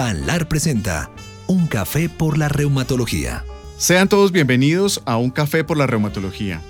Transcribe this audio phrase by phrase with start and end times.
[0.00, 1.10] Panlar presenta
[1.46, 3.44] Un café por la reumatología.
[3.76, 6.62] Sean todos bienvenidos a Un café por la reumatología,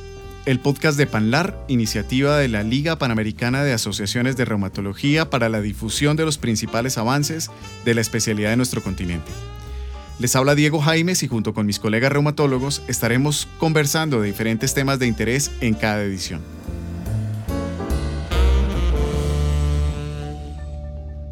[0.46, 5.60] el podcast de Panlar, iniciativa de la Liga Panamericana de Asociaciones de Reumatología para la
[5.60, 7.52] difusión de los principales avances
[7.84, 9.30] de la especialidad de nuestro continente.
[10.18, 14.98] Les habla Diego Jaimes y junto con mis colegas reumatólogos estaremos conversando de diferentes temas
[14.98, 16.59] de interés en cada edición.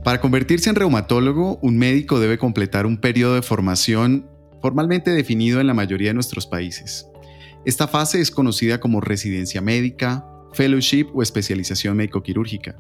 [0.09, 4.27] Para convertirse en reumatólogo, un médico debe completar un periodo de formación
[4.63, 7.07] formalmente definido en la mayoría de nuestros países.
[7.67, 12.75] Esta fase es conocida como residencia médica, fellowship o especialización médico-quirúrgica,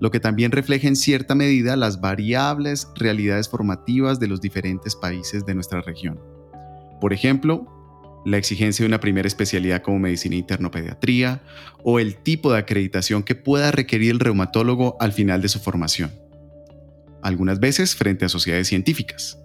[0.00, 5.44] lo que también refleja en cierta medida las variables realidades formativas de los diferentes países
[5.44, 6.18] de nuestra región.
[7.02, 7.66] Por ejemplo,
[8.24, 11.42] la exigencia de una primera especialidad como medicina interno-pediatría
[11.84, 16.21] o el tipo de acreditación que pueda requerir el reumatólogo al final de su formación
[17.22, 19.38] algunas veces frente a sociedades científicas.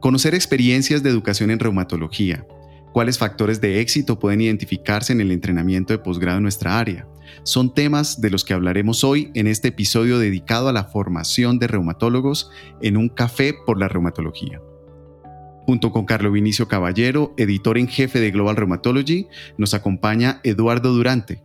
[0.00, 2.46] Conocer experiencias de educación en reumatología,
[2.92, 7.06] cuáles factores de éxito pueden identificarse en el entrenamiento de posgrado en nuestra área.
[7.44, 11.66] Son temas de los que hablaremos hoy en este episodio dedicado a la formación de
[11.66, 14.60] reumatólogos en un café por la reumatología.
[15.64, 21.42] Junto con Carlo Vinicio Caballero, editor en jefe de Global Rheumatology, nos acompaña Eduardo Durante,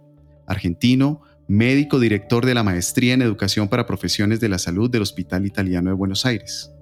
[0.48, 5.46] argentino, médico director de la Maestría en Educación para Profesiones de la Salud del Hospital
[5.46, 6.74] Italiano de Buenos Aires.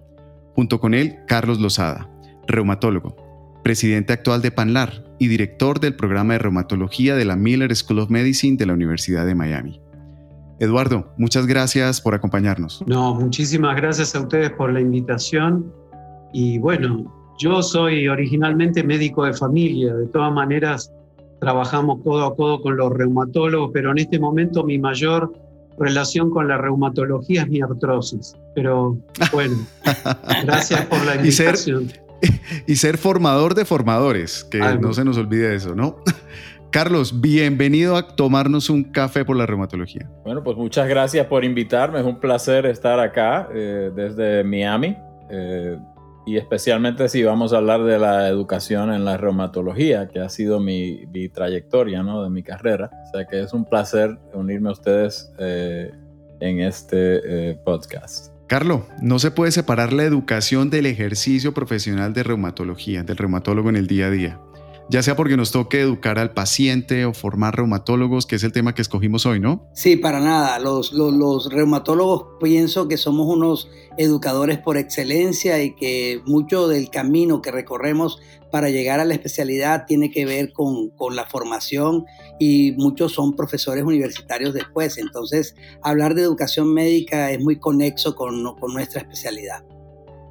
[0.56, 2.10] Junto con él, Carlos Lozada,
[2.48, 3.16] reumatólogo,
[3.64, 8.10] presidente actual de PANLAR y director del programa de reumatología de la Miller School of
[8.10, 9.82] Medicine de la Universidad de Miami.
[10.60, 12.84] Eduardo, muchas gracias por acompañarnos.
[12.88, 15.72] No, muchísimas gracias a ustedes por la invitación.
[16.34, 20.92] Y bueno, yo soy originalmente médico de familia, de todas maneras
[21.40, 25.32] trabajamos codo a codo con los reumatólogos, pero en este momento mi mayor
[25.78, 28.36] relación con la reumatología es mi artrosis.
[28.54, 28.98] Pero
[29.32, 29.56] bueno,
[30.44, 31.92] gracias por la invitación.
[32.68, 35.98] y, ser, formador de formadores, que no se nos olvide eso, ¿no?
[36.72, 40.10] Carlos, bienvenido a tomarnos un café por la reumatología.
[40.26, 42.00] Bueno, pues muchas gracias por invitarme.
[42.00, 44.98] Es un placer estar acá eh, desde Miami.
[45.30, 45.78] Eh,
[46.26, 50.60] y especialmente si vamos a hablar de la educación en la reumatología, que ha sido
[50.60, 52.24] mi, trayectoria ¿no?
[52.24, 52.90] de mi carrera.
[53.08, 55.92] O sea que es un placer unirme a ustedes eh,
[56.40, 58.34] en este eh, podcast.
[58.48, 63.76] Carlos, no se puede separar la educación del ejercicio profesional de reumatología, del reumatólogo en
[63.76, 64.40] el día a día
[64.90, 68.76] ya sea porque nos toque educar al paciente o formar reumatólogos, que es el tema
[68.76, 69.68] que escogimos hoy, ¿no?
[69.74, 70.60] Sí, para nada.
[70.60, 70.92] Los,
[71.50, 78.20] reumatólogos pienso que somos unos educadores por excelencia y que mucho del camino que recorremos
[78.52, 82.06] para llegar a la especialidad tiene que ver con, la formación
[82.40, 84.98] y muchos son profesores universitarios después.
[84.98, 89.64] Entonces, hablar de educación médica es muy conexo con, con nuestra especialidad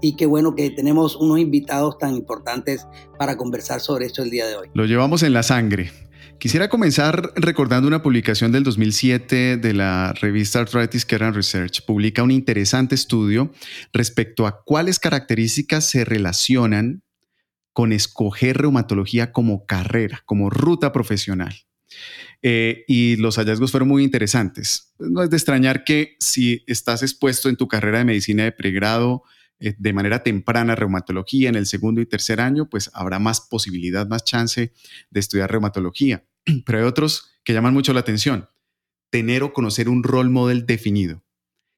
[0.04, 2.86] y qué bueno que tenemos unos invitados tan importantes
[3.18, 4.68] para conversar sobre esto el día de hoy.
[4.74, 5.90] Lo llevamos en la sangre.
[6.38, 11.86] Quisiera comenzar recordando una publicación del 2007 de la revista Arthritis Care and Research.
[11.86, 13.50] Publica un interesante estudio
[13.94, 17.02] respecto a cuáles características se relacionan
[17.72, 21.54] con escoger reumatología como carrera, como ruta profesional.
[22.42, 24.92] Eh, y los hallazgos fueron muy interesantes.
[24.98, 29.22] No es de extrañar que si estás expuesto en tu carrera de medicina de pregrado
[29.60, 34.06] eh, de manera temprana reumatología en el segundo y tercer año, pues habrá más posibilidad,
[34.06, 34.72] más chance
[35.10, 36.24] de estudiar reumatología.
[36.66, 38.48] Pero hay otros que llaman mucho la atención.
[39.10, 41.22] Tener o conocer un role model definido.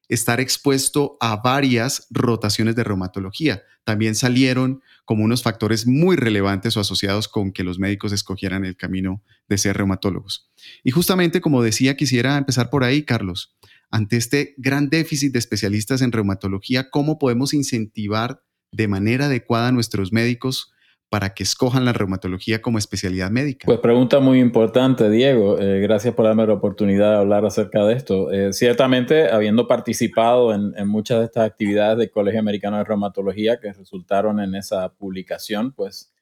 [0.09, 3.63] Estar expuesto a varias rotaciones de reumatología.
[3.83, 8.75] También salieron como unos factores muy relevantes o asociados con que los médicos escogieran el
[8.75, 10.49] camino de ser reumatólogos.
[10.83, 13.57] Y justamente como decía, quisiera empezar por ahí, Carlos
[13.89, 19.71] ante este gran déficit de especialistas en reumatología, ¿cómo podemos incentivar de manera adecuada a
[19.71, 20.71] nuestros médicos
[21.09, 23.65] para que escojan la reumatología como especialidad médica?
[23.65, 25.57] Pues pregunta muy importante, Diego.
[25.59, 28.31] Eh, gracias por darme la oportunidad de hablar acerca de esto.
[28.31, 33.71] Eh, ciertamente, habiendo participado en, muchas de estas actividades del Colegio Americano de Reumatología que
[33.71, 36.13] resultaron en esa publicación, pues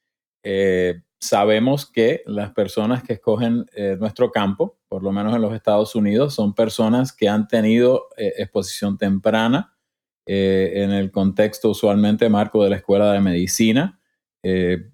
[0.45, 5.53] eh, sabemos que las personas que escogen eh, nuestro campo, por lo menos en los
[5.53, 9.73] Estados Unidos, son personas que han tenido eh, exposición temprana
[10.25, 13.99] eh, en el contexto usualmente marco de la escuela de medicina,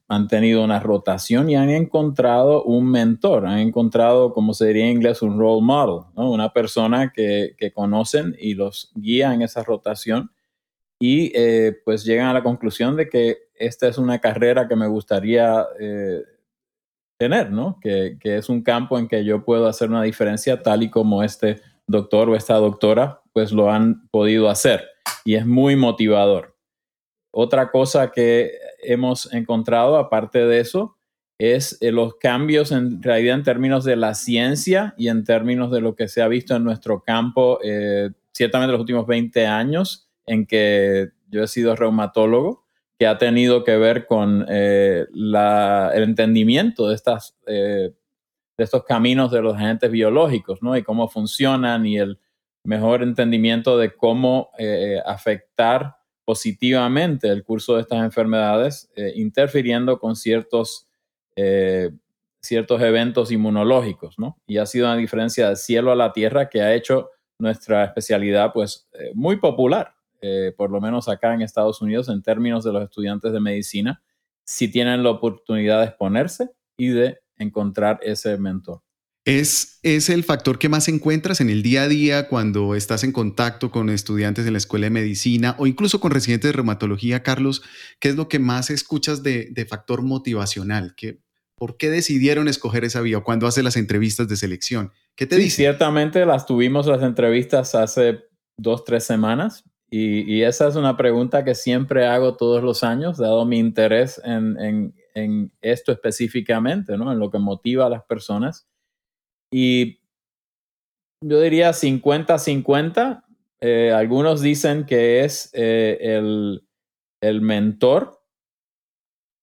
[0.07, 4.91] han tenido una rotación y han encontrado un mentor, han encontrado, como se diría en
[4.91, 10.31] inglés, un role model, una persona que, que, conocen y los guía en esa rotación
[10.97, 11.33] y
[11.83, 16.23] pues llegan a la conclusión de que esta es una carrera que me gustaría eh,
[17.17, 17.79] tener, ¿no?
[17.81, 21.61] Que, es un campo en que yo puedo hacer una diferencia tal y como este
[21.87, 24.87] doctor o esta doctora pues lo han podido hacer
[25.23, 26.55] y es muy motivador.
[27.33, 28.51] otra cosa que
[28.83, 30.97] hemos encontrado, aparte de eso,
[31.37, 35.81] es eh, los cambios en realidad en términos de la ciencia y en términos de
[35.81, 40.45] lo que se ha visto en nuestro campo, eh, ciertamente los últimos 20 años en
[40.45, 42.65] que yo he sido reumatólogo,
[43.01, 47.95] que ha tenido que ver con eh, el entendimiento de, estas, de
[48.59, 50.77] estos caminos de los agentes biológicos, ¿no?
[50.77, 52.19] Y cómo funcionan y el
[52.63, 54.51] mejor entendimiento de cómo
[55.03, 55.95] afectar
[56.25, 60.87] positivamente el curso de estas enfermedades, interfiriendo con ciertos
[61.35, 61.89] eh,
[62.43, 64.37] ciertos eventos inmunológicos, ¿no?
[64.47, 68.51] Y ha sido una diferencia de cielo a la tierra que ha hecho nuestra especialidad,
[68.51, 72.71] pues, eh, muy popular, eh, por lo menos acá en Estados Unidos, en términos de
[72.71, 74.03] los estudiantes de medicina,
[74.43, 78.81] si tienen la oportunidad de exponerse y de encontrar ese mentor.
[79.23, 83.11] ¿Es, ¿Es el factor que más encuentras en el día a día cuando estás en
[83.11, 87.61] contacto con estudiantes en la escuela de medicina o incluso con residentes de reumatología, Carlos?
[87.99, 90.95] ¿Qué es lo que más escuchas de, de factor motivacional?
[90.97, 91.19] ¿Qué,
[91.55, 94.91] ¿Por qué decidieron escoger esa vía cuando hace las entrevistas de selección?
[95.15, 98.23] ¿Qué te sí, Ciertamente las tuvimos las entrevistas hace
[98.57, 103.45] dos, tres semanas y, esa es una pregunta que siempre hago todos los años, dado
[103.45, 107.11] mi interés en, en, en esto específicamente, ¿no?
[107.11, 108.69] en lo que motiva a las personas.
[109.53, 109.99] Y
[111.21, 113.25] yo diría 50-50.
[113.59, 116.65] Eh, algunos dicen que es eh, el,
[117.21, 118.21] el mentor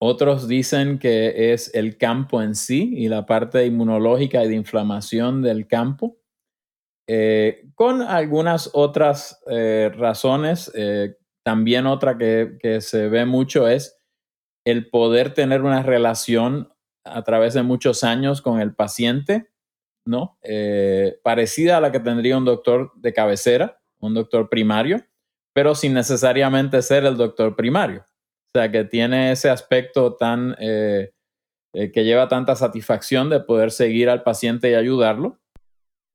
[0.00, 5.43] otros dicen que es el campo en sí y la parte inmunológica y de inflamación
[5.43, 6.17] del campo.
[7.11, 13.99] Eh, con algunas otras eh, razones, eh, también otra que, que, se ve mucho es
[14.67, 16.71] el poder tener una relación
[17.05, 19.49] a través de muchos años con el paciente,
[20.05, 20.39] ¿no?
[21.23, 25.03] parecida a la que tendría un doctor de cabecera, un doctor primario,
[25.55, 28.01] pero sin necesariamente ser el doctor primario.
[28.01, 31.13] O sea, que tiene ese aspecto tan, que
[31.73, 35.41] lleva tanta satisfacción de poder seguir al paciente y ayudarlo,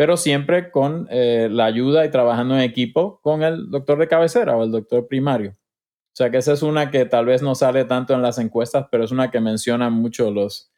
[0.04, 4.58] pero siempre con eh, la ayuda y trabajando en equipo con el doctor de cabecera
[4.58, 5.52] o el doctor primario.
[5.52, 8.88] O sea, que esa es una que tal vez no sale tanto en las encuestas,
[8.92, 10.74] pero es una que mencionan mucho los,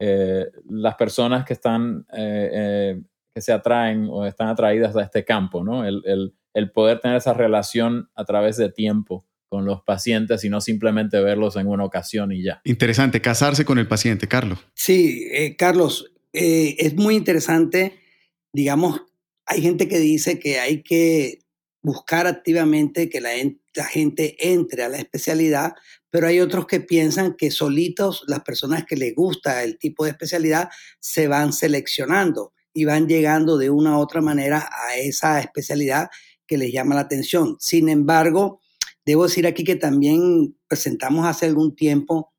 [0.00, 5.86] las personas que están, que se atraen o están atraídas a este campo, ¿no?
[5.86, 10.50] El, el, el poder tener esa relación a través de tiempo con los pacientes y
[10.50, 12.60] no simplemente verlos en una ocasión y ya.
[12.64, 14.58] Interesante, casarse con el paciente, Carlos.
[14.74, 18.00] Sí, eh, Carlos, eh, es muy interesante,
[18.54, 19.02] digamos,
[19.44, 21.40] hay gente que dice que hay que
[21.82, 23.30] buscar activamente que la,
[23.90, 25.74] gente entre a la especialidad,
[26.08, 30.12] pero hay otros que piensan que solitos las personas que les gusta el tipo de
[30.12, 36.08] especialidad se van seleccionando y van llegando de una u otra manera a esa especialidad
[36.46, 37.56] que les llama la atención.
[37.60, 38.60] Sin embargo,
[39.06, 42.32] Debo decir aquí que también presentamos hace algún tiempo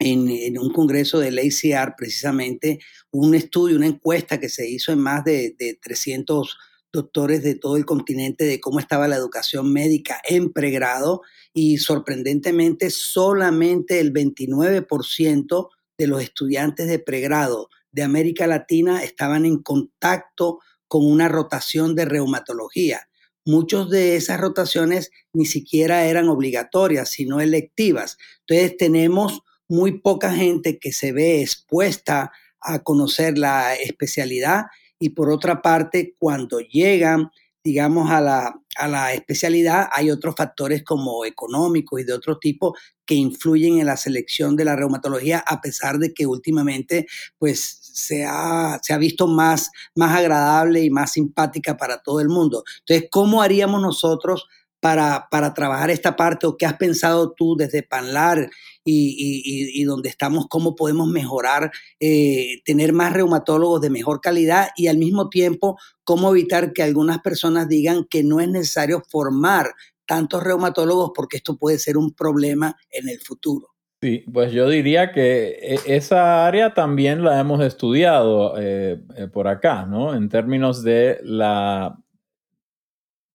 [0.00, 2.80] en, un congreso del ACR precisamente
[3.12, 6.58] un estudio, una encuesta que se hizo en más de, 300
[6.92, 12.90] doctores de todo el continente de cómo estaba la educación médica en pregrado y sorprendentemente
[12.90, 15.68] solamente el 29%
[15.98, 22.06] de los estudiantes de pregrado de América Latina estaban en contacto con una rotación de
[22.06, 23.08] reumatología.
[23.44, 28.16] Muchas de esas rotaciones ni siquiera eran obligatorias, sino electivas.
[28.40, 34.66] Entonces tenemos muy poca gente que se ve expuesta a conocer la especialidad
[34.98, 37.30] y por otra parte, cuando llegan
[37.62, 42.74] digamos, a la, a la especialidad, hay otros factores como económicos y de otro tipo
[43.04, 47.06] que influyen en la selección de la reumatología, a pesar de que últimamente,
[47.38, 52.28] pues, se ha, se ha visto más, más agradable y más simpática para todo el
[52.28, 52.64] mundo.
[52.80, 54.48] Entonces, ¿cómo haríamos nosotros
[54.80, 58.50] para, para trabajar esta parte o qué has pensado tú desde Panlar
[58.84, 64.88] y, y, donde estamos, cómo podemos mejorar, eh, tener más reumatólogos de mejor calidad y
[64.88, 69.74] al mismo tiempo cómo evitar que algunas personas digan que no es necesario formar
[70.06, 73.68] tantos reumatólogos porque esto puede ser un problema en el futuro.
[74.02, 79.46] Sí, pues yo diría que e, esa área también la hemos estudiado eh, eh, por
[79.46, 80.14] acá, ¿no?
[80.14, 81.98] En términos de la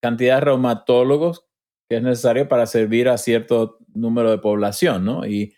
[0.02, 1.45] cantidad de reumatólogos
[1.90, 5.26] que es necesario para servir a cierto número de población, ¿no?
[5.26, 5.54] Y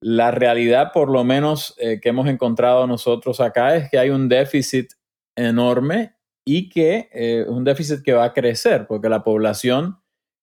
[0.00, 4.28] la realidad, por lo menos eh, que hemos encontrado nosotros acá, es que hay un
[4.28, 4.92] déficit
[5.36, 9.98] enorme y que eh, un déficit que va a crecer, porque la población,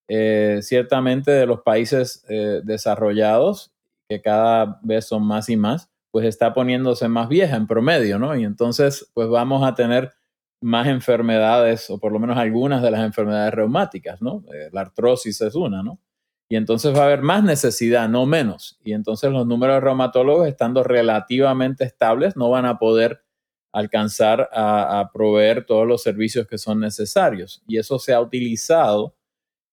[0.08, 2.24] eh, ciertamente de los países
[2.64, 3.74] desarrollados,
[4.08, 8.36] que cada vez son más y más, pues está poniéndose más vieja en promedio, ¿no?
[8.36, 10.12] Y entonces, pues vamos a tener
[10.62, 14.44] más enfermedades, o por lo menos algunas de las enfermedades reumáticas, ¿no?
[14.54, 16.00] Eh, la artrosis es una, ¿no?
[16.48, 18.80] y entonces va a haber más necesidad, no menos.
[18.84, 23.24] Y entonces los números de reumatólogos, estando relativamente estables, no van a poder
[23.74, 27.64] alcanzar a, proveer todos los servicios que son necesarios.
[27.68, 29.16] Y eso se ha utilizado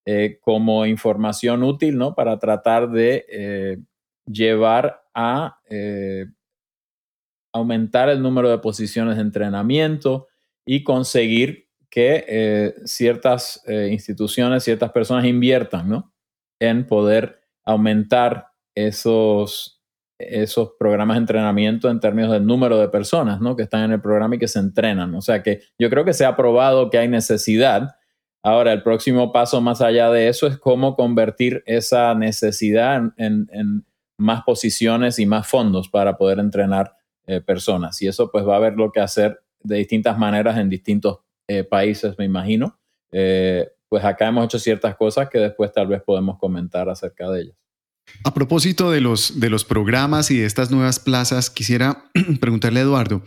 [0.06, 2.14] eh, como información útil, ¿no?
[2.14, 3.78] Para tratar de eh,
[4.26, 5.58] llevar a
[7.52, 10.26] aumentar el número de posiciones de entrenamiento
[10.64, 16.12] y conseguir que ciertas instituciones, ciertas personas inviertan, ¿no?
[16.62, 19.82] en poder aumentar esos,
[20.18, 23.56] esos programas de entrenamiento en términos del número de personas ¿no?
[23.56, 25.12] que están en el programa y que se entrenan.
[25.16, 27.96] O sea que yo creo que se ha probado que hay necesidad.
[28.44, 33.84] Ahora, el próximo paso más allá de eso es cómo convertir esa necesidad en,
[34.16, 36.94] más posiciones y más fondos para poder entrenar
[37.26, 38.00] eh, personas.
[38.02, 41.64] Y eso pues va a haber lo que hacer de distintas maneras en distintos eh,
[41.64, 42.78] países, me imagino.
[43.10, 47.42] Eh, pues acá hemos hecho ciertas cosas que después tal vez podemos comentar acerca de
[47.42, 47.56] ellas.
[48.24, 52.82] A propósito de los, de los programas y de estas nuevas plazas, quisiera preguntarle a
[52.84, 53.22] Eduardo,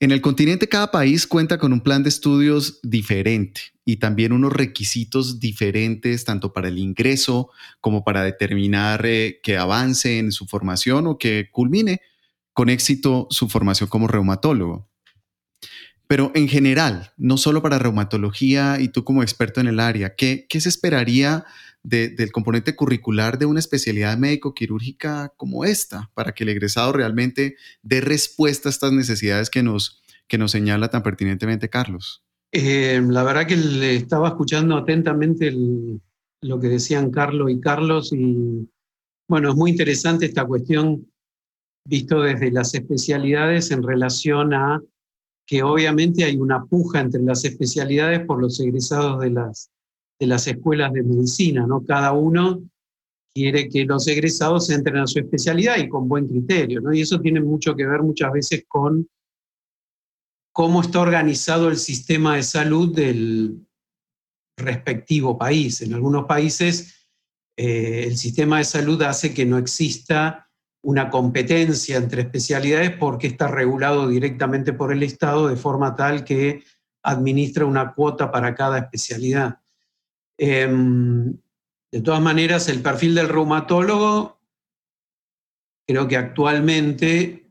[0.00, 4.52] en el continente cada país cuenta con un plan de estudios diferente y también unos
[4.52, 11.08] requisitos diferentes tanto para el ingreso como para determinar eh, que avance en su formación
[11.08, 12.00] o que culmine
[12.52, 14.88] con éxito su formación como reumatólogo.
[16.08, 20.46] Pero en general, no solo para reumatología y tú como experto en el área, ¿qué,
[20.48, 21.44] se esperaría
[21.82, 28.00] del componente curricular de una especialidad médico-quirúrgica como esta para que el egresado realmente dé
[28.00, 32.24] respuesta a estas necesidades que nos, que nos señala tan pertinentemente Carlos?
[32.52, 35.54] Eh, la verdad que estaba escuchando atentamente
[36.40, 38.68] lo que decían Carlos y Carlos y
[39.28, 41.06] bueno, es muy interesante esta cuestión
[41.86, 44.80] visto desde las especialidades en relación a
[45.48, 49.70] que obviamente hay una puja entre las especialidades por los egresados de las,
[50.20, 51.82] de las escuelas de medicina, ¿no?
[51.86, 52.62] Cada uno
[53.32, 56.92] quiere que los egresados entren a su especialidad y con buen criterio, ¿no?
[56.92, 59.08] Y eso tiene mucho que ver muchas veces con
[60.52, 63.66] cómo está organizado el sistema de salud del
[64.58, 65.80] respectivo país.
[65.80, 67.06] En algunos países
[67.56, 70.47] eh, el sistema de salud hace que no exista
[70.82, 76.62] una competencia entre especialidades porque está regulado directamente por el Estado de forma tal que
[77.02, 79.60] administra una cuota para cada especialidad.
[80.38, 81.36] Em,
[81.90, 84.38] de todas maneras, el perfil del reumatólogo
[85.86, 87.48] creo que actualmente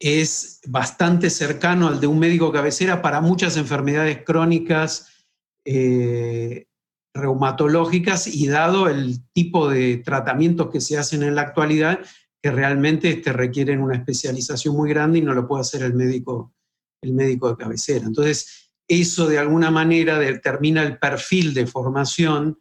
[0.00, 5.24] es bastante cercano al de un médico cabecera para muchas enfermedades crónicas
[5.64, 6.66] eh,
[7.14, 12.00] reumatológicas y dado el tipo de tratamientos que se hacen en la actualidad,
[12.42, 16.52] que realmente este, requieren una especialización muy grande y no lo puede hacer el médico,
[17.00, 18.04] el médico de cabecera.
[18.04, 22.58] Entonces, eso de alguna manera determina el perfil de formación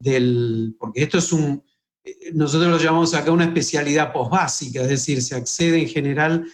[0.00, 1.62] del, porque esto es un,
[2.02, 6.44] eh, nosotros lo llamamos acá una especialidad posbásica, es decir, se accede en general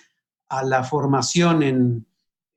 [0.48, 2.06] a la formación en,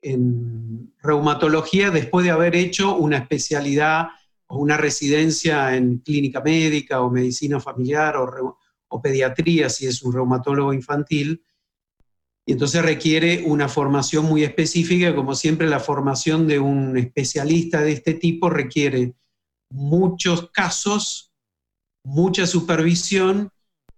[0.01, 4.07] en reumatología después de haber hecho una especialidad
[4.47, 8.58] o una residencia en clínica médica o medicina familiar o,
[8.89, 11.43] o pediatría si es un reumatólogo infantil.
[12.45, 17.93] Y entonces requiere una formación muy específica, como siempre la formación de un especialista de
[17.93, 19.13] este tipo requiere
[19.71, 21.31] muchos casos,
[22.03, 23.51] mucha supervisión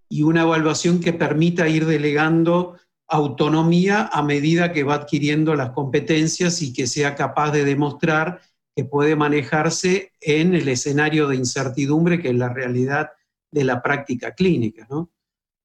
[0.10, 6.62] y una evaluación que permita ir delegando autonomía a medida que va adquiriendo las competencias
[6.62, 8.42] y que sea capaz de demostrar
[8.76, 13.12] que puede manejarse en el escenario de incertidumbre que es la realidad
[13.52, 15.12] de la práctica clínica, ¿no?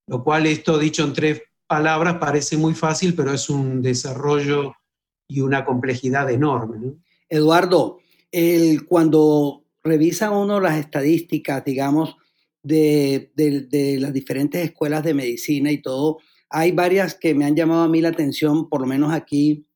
[0.09, 4.75] Lo cual esto dicho en tres palabras parece muy fácil, pero es un desarrollo
[5.29, 6.95] y una complejidad enorme.
[7.29, 7.99] Eduardo,
[8.89, 12.17] cuando revisa uno las estadísticas, digamos,
[12.63, 16.19] de, de, las diferentes escuelas de medicina y todo,
[16.51, 19.67] hay varias que me han llamado a mí la atención, por lo menos aquí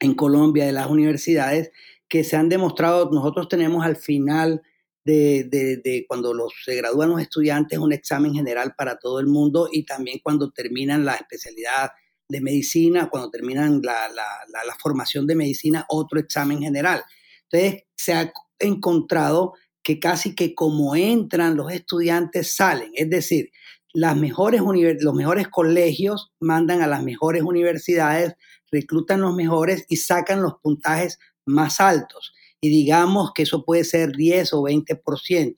[0.00, 1.70] en Colombia, de las universidades,
[2.08, 4.62] que se han demostrado, nosotros tenemos al final
[5.04, 9.84] de, cuando los, se gradúan los estudiantes, un examen general para todo el mundo y
[9.84, 11.90] también cuando terminan la especialidad
[12.28, 17.02] de medicina, cuando terminan la, la, formación de medicina, otro examen general.
[17.50, 23.50] Entonces, se ha encontrado que casi que como entran los estudiantes salen, es decir,
[23.92, 24.60] las mejores
[25.00, 28.34] los mejores colegios mandan a las mejores universidades,
[28.70, 34.12] reclutan los mejores y sacan los puntajes más altos y digamos que eso puede ser
[34.12, 35.54] 10 o 20%.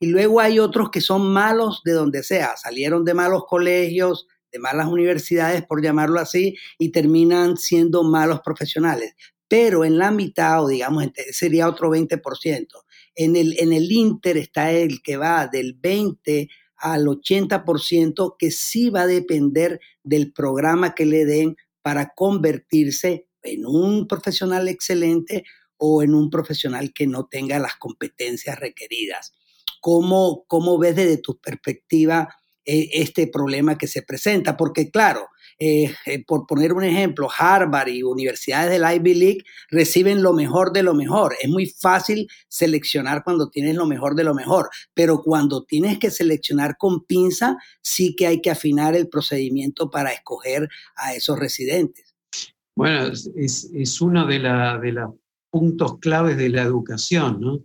[0.00, 4.58] Y luego hay otros que son malos de donde sea, salieron de malos colegios, de
[4.58, 9.14] malas universidades, por llamarlo así, y terminan siendo malos profesionales.
[9.50, 12.66] pero en la mitad, o digamos, sería otro 20%.
[13.14, 18.90] En el, en el Inter está el que va del 20 al 80%, que sí
[18.90, 25.44] va a depender del programa que le den para convertirse en un profesional excelente
[25.78, 29.32] o en un profesional que no tenga las competencias requeridas.
[29.80, 32.28] ¿Cómo, cómo ves desde tu perspectiva
[32.64, 34.56] eh, este problema que se presenta?
[34.56, 35.28] Porque claro,
[35.60, 40.72] eh, eh, por poner un ejemplo, Harvard y universidades del Ivy League reciben lo mejor
[40.72, 41.34] de lo mejor.
[41.40, 46.10] Es muy fácil seleccionar cuando tienes lo mejor de lo mejor, pero cuando tienes que
[46.10, 52.14] seleccionar con pinza, sí que hay que afinar el procedimiento para escoger a esos residentes.
[52.76, 55.10] Bueno, es, uno de, de los
[55.50, 57.60] puntos claves de la educación, ¿no?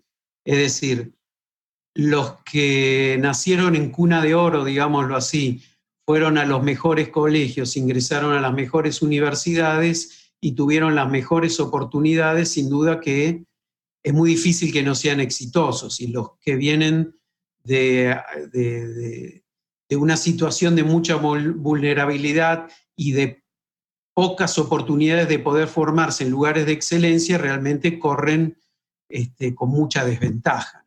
[0.45, 1.13] Es decir,
[1.95, 5.61] los que nacieron en cuna de oro, digámoslo así,
[6.05, 12.49] fueron a los mejores colegios, ingresaron a las mejores universidades y tuvieron las mejores oportunidades,
[12.49, 13.45] sin duda que
[14.03, 16.01] es muy difícil que no sean exitosos.
[16.01, 17.15] Y los que vienen
[17.63, 18.13] de,
[19.91, 23.42] una situación de mucha vulnerabilidad y de
[24.13, 28.58] pocas oportunidades de poder formarse en lugares de excelencia, realmente corren
[29.10, 30.84] este, con mucha desventaja.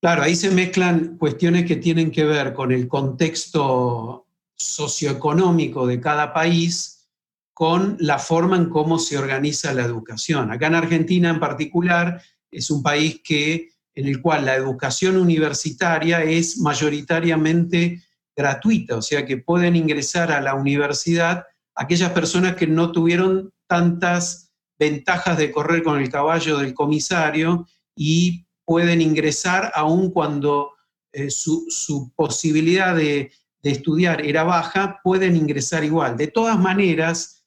[0.00, 6.32] Claro, ahí se mezclan cuestiones que tienen que ver con el contexto socioeconómico de cada
[6.32, 7.08] país,
[7.52, 10.50] con la forma en cómo se organiza la educación.
[10.52, 16.22] Acá en Argentina en particular es un país que, en el cual la educación universitaria
[16.22, 18.02] es mayoritariamente
[18.36, 24.50] gratuita, o sea que pueden ingresar a la universidad aquellas personas que no tuvieron tantas
[24.78, 30.72] ventajas de correr con el caballo del comisario y pueden ingresar aun cuando
[31.12, 33.30] eh, su, posibilidad de,
[33.62, 36.16] estudiar era baja, pueden ingresar igual.
[36.16, 37.44] De todas maneras,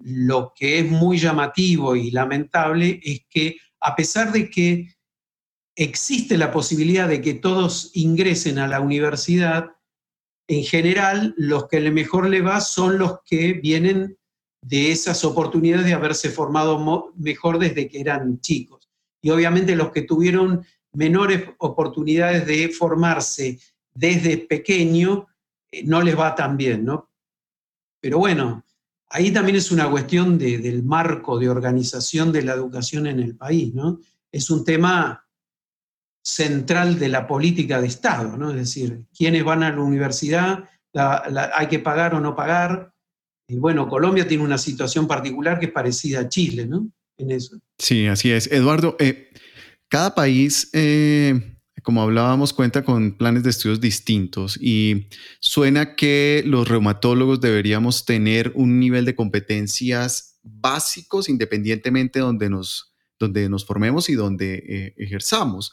[0.00, 4.88] lo que es muy llamativo y lamentable es que a pesar de que
[5.76, 9.75] existe la posibilidad de que todos ingresen a la universidad,
[10.48, 14.16] en general los que mejor le va son los que vienen
[14.62, 18.86] de esas oportunidades de haberse formado mejor desde que eran chicos
[19.26, 23.58] y obviamente los que tuvieron menores oportunidades de formarse
[23.92, 25.26] desde pequeño
[25.72, 27.10] eh, no les va tan bien, ¿no?
[28.00, 28.64] Pero bueno,
[29.08, 33.74] ahí también es una cuestión del marco de organización de la educación en el país,
[33.74, 33.98] ¿no?
[34.30, 35.25] Es un tema
[36.26, 38.50] central de la política de Estado, ¿no?
[38.50, 42.92] Es decir, quiénes van a la universidad, hay que pagar o no pagar.
[43.48, 46.88] Y bueno, Colombia tiene una situación particular que es parecida a Chile, ¿no?
[47.18, 47.58] en eso.
[47.78, 48.50] Sí, así es.
[48.50, 49.30] Eduardo, eh,
[49.88, 55.08] cada país, eh, como hablábamos, cuenta con planes de estudios distintos y
[55.40, 63.48] suena que los reumatólogos deberíamos tener un nivel de competencias básicos independientemente donde nos, donde
[63.48, 65.72] nos formemos y donde eh, ejerzamos.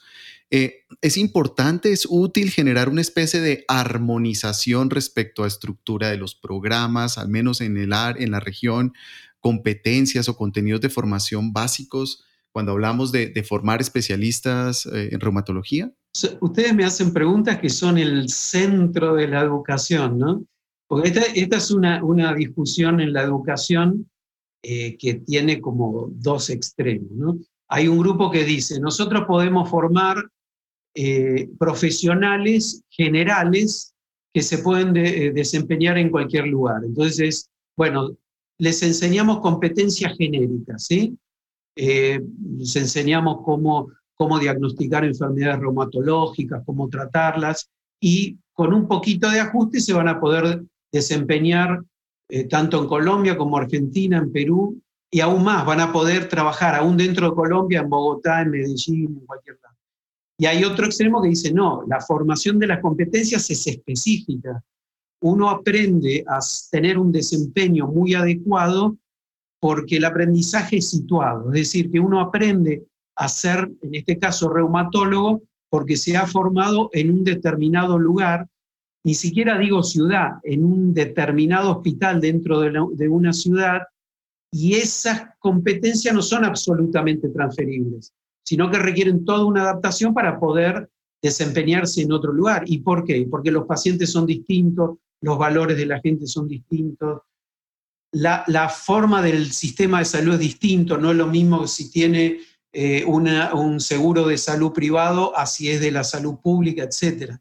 [0.49, 7.17] Es importante, es útil generar una especie de armonización respecto a estructura de los programas,
[7.17, 8.93] al menos en, el, en la región,
[9.39, 15.91] competencias o contenidos de formación básicos cuando hablamos de, formar especialistas eh, en reumatología?
[16.39, 20.45] Ustedes me hacen preguntas que son el centro de la educación, ¿no?
[20.87, 24.07] Porque esta, es una, una, discusión en la educación
[24.61, 27.37] eh, que tiene como dos extremos, ¿no?
[27.67, 30.29] Hay un grupo que dice, nosotros podemos formar
[30.95, 33.93] eh, profesionales generales
[34.33, 36.83] que se pueden desempeñar en cualquier lugar.
[36.83, 38.17] Entonces, bueno,
[38.57, 41.17] les enseñamos competencias genéricas, ¿sí?
[41.75, 42.21] Eh,
[42.57, 49.79] les enseñamos cómo, cómo diagnosticar enfermedades reumatológicas, cómo tratarlas, y con un poquito de ajuste
[49.79, 51.81] se van a poder desempeñar
[52.29, 54.79] eh, tanto en Colombia como Argentina, en Perú,
[55.09, 59.17] y aún más, van a poder trabajar aún dentro de Colombia, en Bogotá, en Medellín,
[59.19, 59.72] en cualquier lado.
[60.43, 64.61] Y hay otro extremo que dice, no, la formación de las competencias es específica.
[65.21, 68.97] Uno aprende a tener un desempeño muy adecuado
[69.61, 72.83] porque el aprendizaje es situado, es decir, que uno aprende
[73.15, 78.49] a ser, en este caso, reumatólogo porque se ha formado en un determinado lugar,
[79.05, 83.83] ni siquiera digo ciudad, en un determinado hospital dentro de, de una ciudad,
[84.51, 88.11] y esas competencias no son absolutamente transferibles,
[88.43, 90.89] sino que requieren toda una adaptación para poder
[91.21, 92.63] desempeñarse en otro lugar.
[92.65, 93.25] ¿Y por qué?
[93.29, 97.21] Porque los pacientes son distintos, los valores de la gente son distintos,
[98.13, 103.03] la, forma del sistema de salud es distinto, no es lo mismo si tiene eh,
[103.05, 107.37] un seguro de salud privado a si es de la salud pública, etc.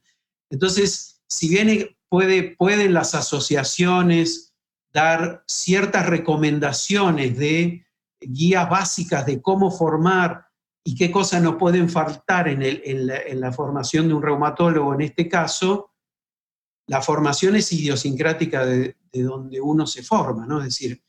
[0.51, 4.55] Entonces, si bien puede, pueden las asociaciones
[4.93, 7.85] dar ciertas recomendaciones de
[8.21, 10.47] guías básicas de cómo formar
[10.85, 13.07] y qué cosas nos pueden faltar en,
[13.40, 15.92] la, formación de un reumatólogo en este caso,
[16.88, 20.59] la formación es idiosincrática de, donde uno se forma, ¿no?
[20.59, 21.03] Es decir,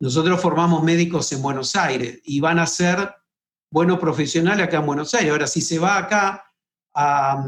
[0.00, 3.14] nosotros formamos médicos en Buenos Aires y van a ser
[3.70, 5.30] buenos profesionales acá en Buenos Aires.
[5.30, 6.52] Ahora, si se va acá
[6.94, 7.44] a,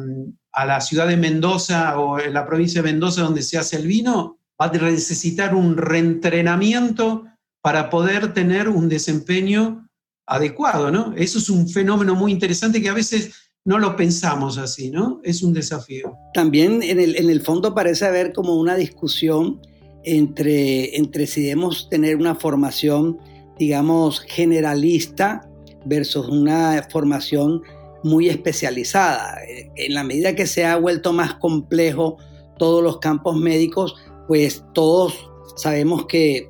[0.53, 3.87] a la ciudad de Mendoza o en la provincia de Mendoza donde se hace el
[3.87, 7.25] vino, va a necesitar un reentrenamiento
[7.62, 9.88] para poder tener un desempeño
[10.35, 11.14] adecuado, ¿no?
[11.16, 13.33] Eso es un fenómeno muy interesante que a veces
[13.64, 15.21] no lo pensamos así, ¿no?
[15.23, 16.14] Es un desafío.
[16.35, 19.61] También en el, en el fondo parece haber como una discusión
[20.05, 23.18] entre, entre si debemos tener una formación,
[23.59, 25.49] digamos, generalista
[25.85, 27.62] versus una formación
[28.03, 29.38] muy especializada.
[29.77, 32.16] En la medida que se ha vuelto más complejo
[32.59, 33.95] todos los campos médicos,
[34.29, 35.14] pues todos
[35.57, 36.49] sabemos que,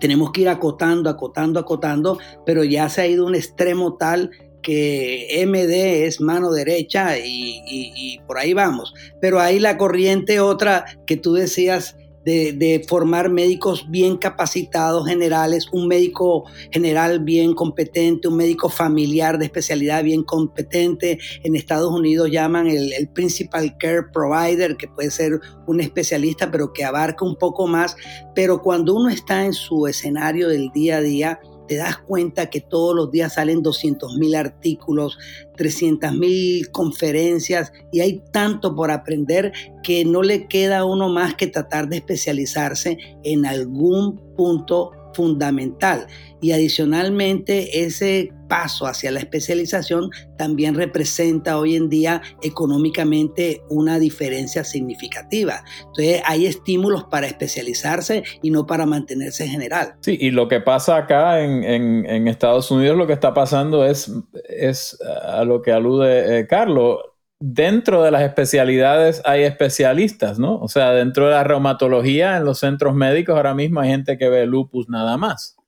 [0.00, 4.30] tenemos que ir acotando, acotando, acotando, pero ya se ha ido un extremo tal
[4.62, 8.92] que MD es mano derecha y, por ahí vamos.
[9.20, 15.88] Pero hay la corriente otra que tú decías de, formar médicos bien capacitados generales, un
[15.88, 21.18] médico general bien competente, un médico familiar de especialidad bien competente.
[21.42, 26.72] En Estados Unidos llaman el, el Principal Care Provider, que puede ser un especialista, pero
[26.72, 27.96] que abarca un poco más.
[28.34, 32.60] Pero cuando uno está en su escenario del día a día, te das cuenta que
[32.60, 35.16] todos los días salen 200 mil artículos,
[35.56, 39.52] 300 mil conferencias y hay tanto por aprender
[39.84, 46.08] que no le queda a uno más que tratar de especializarse en algún punto fundamental.
[46.40, 54.64] Y adicionalmente ese paso hacia la especialización también representa hoy en día económicamente una diferencia
[54.64, 55.62] significativa.
[55.78, 59.94] Entonces hay estímulos para especializarse y no para mantenerse general.
[60.00, 64.12] Sí, y lo que pasa acá en, Estados Unidos, lo que está pasando es,
[64.48, 66.98] es a lo que alude eh, Carlos.
[67.42, 70.58] Dentro de las especialidades hay especialistas, ¿no?
[70.58, 74.28] O sea, dentro de la reumatología, en los centros médicos, ahora mismo hay gente que
[74.28, 75.59] ve lupus nada más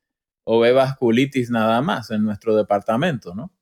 [0.45, 3.53] o ve vasculitis nada más en nuestro departamento, ¿no?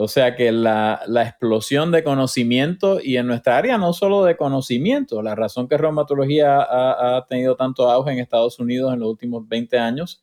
[0.00, 5.22] O sea que la, explosión de conocimiento y en nuestra área no solo de conocimiento,
[5.22, 9.48] la razón que reumatología ha, ha, tenido tanto auge en Estados Unidos en los últimos
[9.48, 10.22] 20 años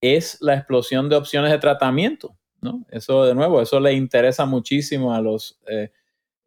[0.00, 2.86] es la explosión de opciones de tratamiento, ¿no?
[2.90, 5.92] Eso de nuevo, eso le interesa muchísimo a los eh,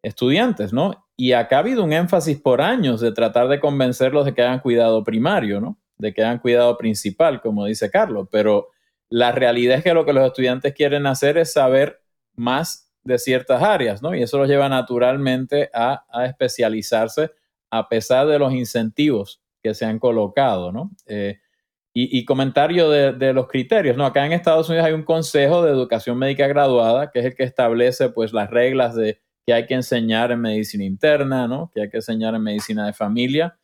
[0.02, 1.06] estudiantes, ¿no?
[1.16, 4.58] Y acá ha habido un énfasis por años de tratar de convencerlos de que hagan
[4.58, 5.78] cuidado primario, ¿no?
[5.98, 8.70] De que hagan cuidado principal, como dice Carlos, pero
[9.10, 12.02] la realidad es que lo que los estudiantes quieren hacer es saber
[12.34, 14.14] más de ciertas áreas, ¿no?
[14.14, 17.30] Y eso los lleva naturalmente a, especializarse
[17.70, 20.90] a pesar de los incentivos que se han colocado, ¿no?
[21.06, 21.38] Eh,
[21.98, 24.04] y, comentario de, los criterios, ¿no?
[24.04, 27.44] Acá en Estados Unidos hay un consejo de educación médica graduada, que es el que
[27.44, 31.70] establece, pues, las reglas de que hay que enseñar en medicina interna, ¿no?
[31.72, 33.58] Que hay que enseñar en medicina de familia,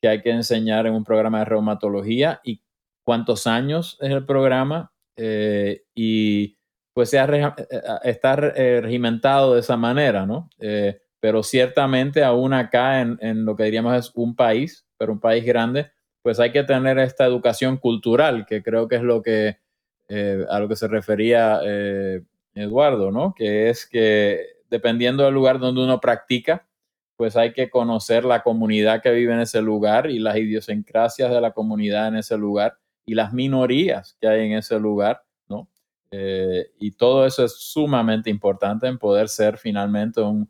[0.00, 2.62] que hay que enseñar en un programa de reumatología y
[3.06, 6.58] cuántos años es el programa eh, y
[6.92, 10.50] pues se ha eh, eh, está regimentado de esa manera, ¿no?
[11.20, 15.44] pero ciertamente aún acá en, en, lo que diríamos es un país, pero un país
[15.44, 15.90] grande,
[16.22, 19.58] pues hay que tener esta educación cultural, que creo que es lo que
[20.48, 21.60] a lo que se refería
[22.54, 23.34] Eduardo, ¿no?
[23.34, 24.40] Que es que
[24.70, 26.66] dependiendo del lugar donde uno practica,
[27.16, 31.40] pues hay que conocer la comunidad que vive en ese lugar y las idiosincrasias de
[31.40, 35.68] la comunidad en ese lugar y las minorías que hay en ese lugar, ¿no?
[36.10, 40.48] Eh, y todo eso es sumamente importante en poder ser finalmente un,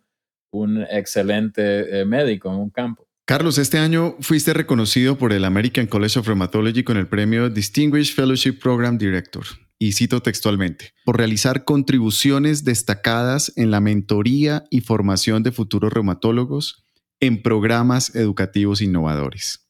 [0.90, 3.07] excelente eh, médico en un campo.
[3.27, 8.14] Carlos, este año fuiste reconocido por el American College of Rheumatology con el premio Distinguished
[8.14, 9.45] Fellowship Program Director,
[9.79, 16.87] y cito textualmente, por realizar contribuciones destacadas en la mentoría y formación de futuros reumatólogos
[17.21, 19.66] en programas educativos innovadores.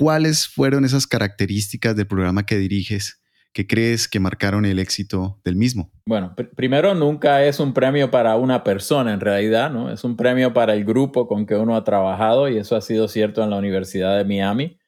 [0.00, 3.20] ¿Cuáles fueron esas características del programa que diriges
[3.52, 5.92] que crees que marcaron el éxito del mismo?
[6.06, 9.92] Bueno, primero nunca es un premio para una persona en realidad, ¿no?
[9.92, 13.08] Es un premio para el grupo con que uno ha trabajado y eso ha sido
[13.08, 14.78] cierto en la Universidad de Miami,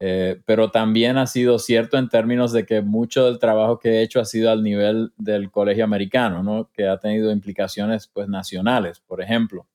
[0.00, 4.02] eh, pero también ha sido cierto en términos de que mucho del trabajo que he
[4.02, 6.70] hecho ha sido al nivel del colegio americano, ¿no?
[6.72, 9.68] Que ha tenido implicaciones pues nacionales, por ejemplo.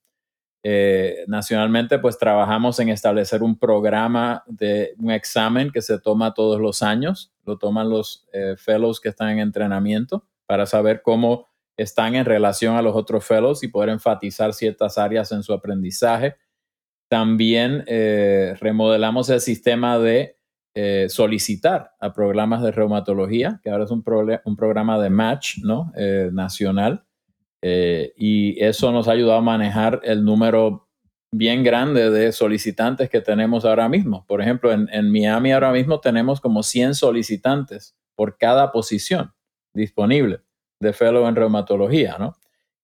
[0.62, 6.60] Eh, nacionalmente, pues trabajamos en establecer un programa de un examen que se toma todos
[6.60, 12.15] los años, lo toman los eh, fellows que están en entrenamiento para saber cómo están
[12.15, 16.36] en relación a los otros fellows y poder enfatizar ciertas áreas en su aprendizaje.
[17.08, 20.36] También eh, remodelamos el sistema de
[21.10, 24.02] solicitar a programas de reumatología, que ahora es un,
[24.45, 25.91] un programa de match ¿no?
[26.32, 27.04] Nacional,
[27.62, 30.88] eh, y eso nos ha ayudado a manejar el número
[31.32, 34.26] bien grande de solicitantes que tenemos ahora mismo.
[34.28, 39.34] Por ejemplo, en, en Miami ahora mismo tenemos como 100 solicitantes por cada posición
[39.74, 40.41] disponible
[40.82, 42.36] de fellow en reumatología, ¿no?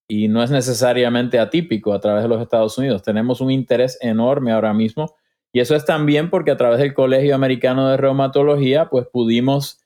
[0.07, 3.01] Y no es necesariamente atípico a través de los Estados Unidos.
[3.01, 5.15] Tenemos un interés enorme ahora mismo
[5.51, 9.79] y eso es también porque a través del Colegio Americano de Reumatología, pues pudimos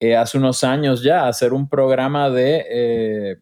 [0.00, 3.36] eh, hace unos años ya hacer un programa de, eh,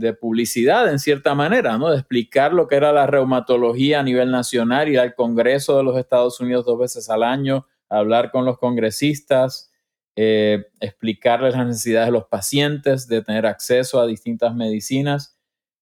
[0.00, 1.90] de publicidad en cierta manera, ¿no?
[1.90, 5.96] De explicar lo que era la reumatología a nivel nacional, ir al Congreso de los
[5.96, 9.70] Estados Unidos dos veces al año, hablar con los congresistas,
[10.16, 15.36] eh, explicarles las necesidades de los pacientes, de tener acceso a distintas medicinas.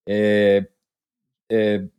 [0.07, 0.69] Eh,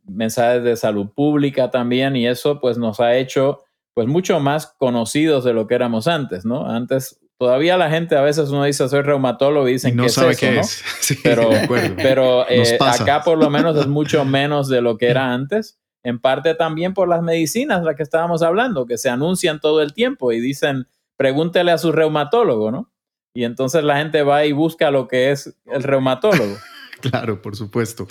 [0.04, 5.42] mensajes de salud pública también y eso pues nos ha hecho pues mucho más conocidos
[5.42, 6.66] de lo que éramos antes, ¿no?
[6.66, 10.32] Antes todavía la gente a veces uno dice soy reumatólogo y dicen no que sabe
[10.32, 10.60] es eso, qué ¿no?
[10.60, 10.84] es.
[11.00, 11.48] Sí, pero
[11.96, 16.20] pero eh, acá por lo menos es mucho menos de lo que era antes, en
[16.20, 20.32] parte también por las medicinas las que estábamos hablando, que se anuncian todo el tiempo
[20.32, 22.92] y dicen pregúntele a su reumatólogo, ¿no?
[23.32, 26.56] Y entonces la gente va y busca lo que es el reumatólogo.
[27.00, 28.08] Claro, por supuesto.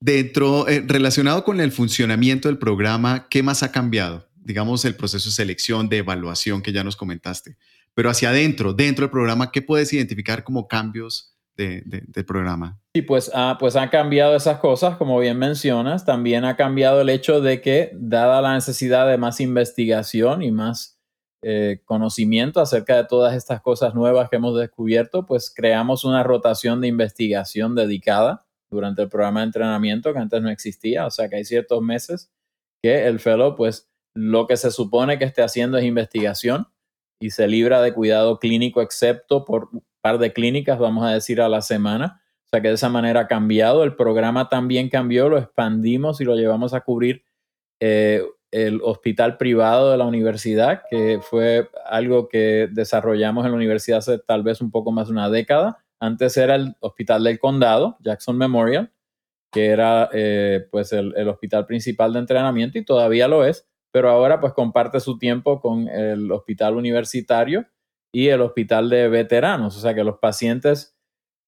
[0.00, 4.28] Dentro, eh, relacionado con el funcionamiento del programa, ¿qué más ha cambiado?
[4.34, 7.56] Digamos, el proceso de selección, de evaluación que ya nos comentaste.
[7.94, 12.80] Pero hacia adentro, dentro del programa, ¿qué puedes identificar como cambios de, de, del programa?
[12.94, 16.04] Sí, pues, ah, pues han cambiado esas cosas, como bien mencionas.
[16.04, 20.98] También ha cambiado el hecho de que, dada la necesidad de más investigación y más
[21.44, 26.80] eh, conocimiento acerca de todas estas cosas nuevas que hemos descubierto, pues creamos una rotación
[26.80, 31.04] de investigación dedicada durante el programa de entrenamiento que antes no existía.
[31.04, 32.30] O sea que hay ciertos meses
[32.80, 36.68] que el fellow, pues lo que se supone que esté haciendo es investigación
[37.22, 41.40] y se libra de cuidado clínico, excepto por un par de clínicas, vamos a decir,
[41.40, 42.22] a la semana.
[42.46, 43.84] O sea que de esa manera ha cambiado.
[43.84, 47.24] El programa también cambió, lo expandimos y lo llevamos a cubrir
[47.80, 53.98] eh, el hospital privado de la universidad, que fue algo que desarrollamos en la universidad
[53.98, 57.96] hace tal vez un poco más de una década antes era el Hospital del Condado,
[58.00, 58.92] Jackson Memorial,
[59.52, 64.10] que era eh, pues el, el, hospital principal de entrenamiento y todavía lo es, pero
[64.10, 67.66] ahora pues comparte su tiempo con el hospital universitario
[68.12, 70.96] y el hospital de veteranos, o sea que los pacientes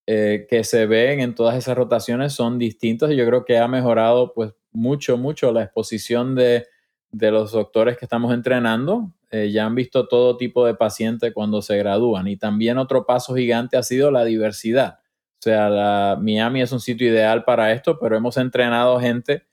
[0.07, 3.67] eh, que se ven en todas esas rotaciones son distintos y yo creo que ha
[3.67, 6.67] mejorado pues mucho, mucho la exposición de,
[7.11, 11.61] de los doctores que estamos entrenando eh, ya han visto todo tipo de pacientes cuando
[11.61, 12.29] se gradúan.
[12.29, 15.01] Y también otro paso gigante ha sido la diversidad.
[15.01, 19.45] O sea, la, Miami es un sitio ideal para esto, pero hemos entrenado gente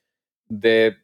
[0.48, 0.98] de,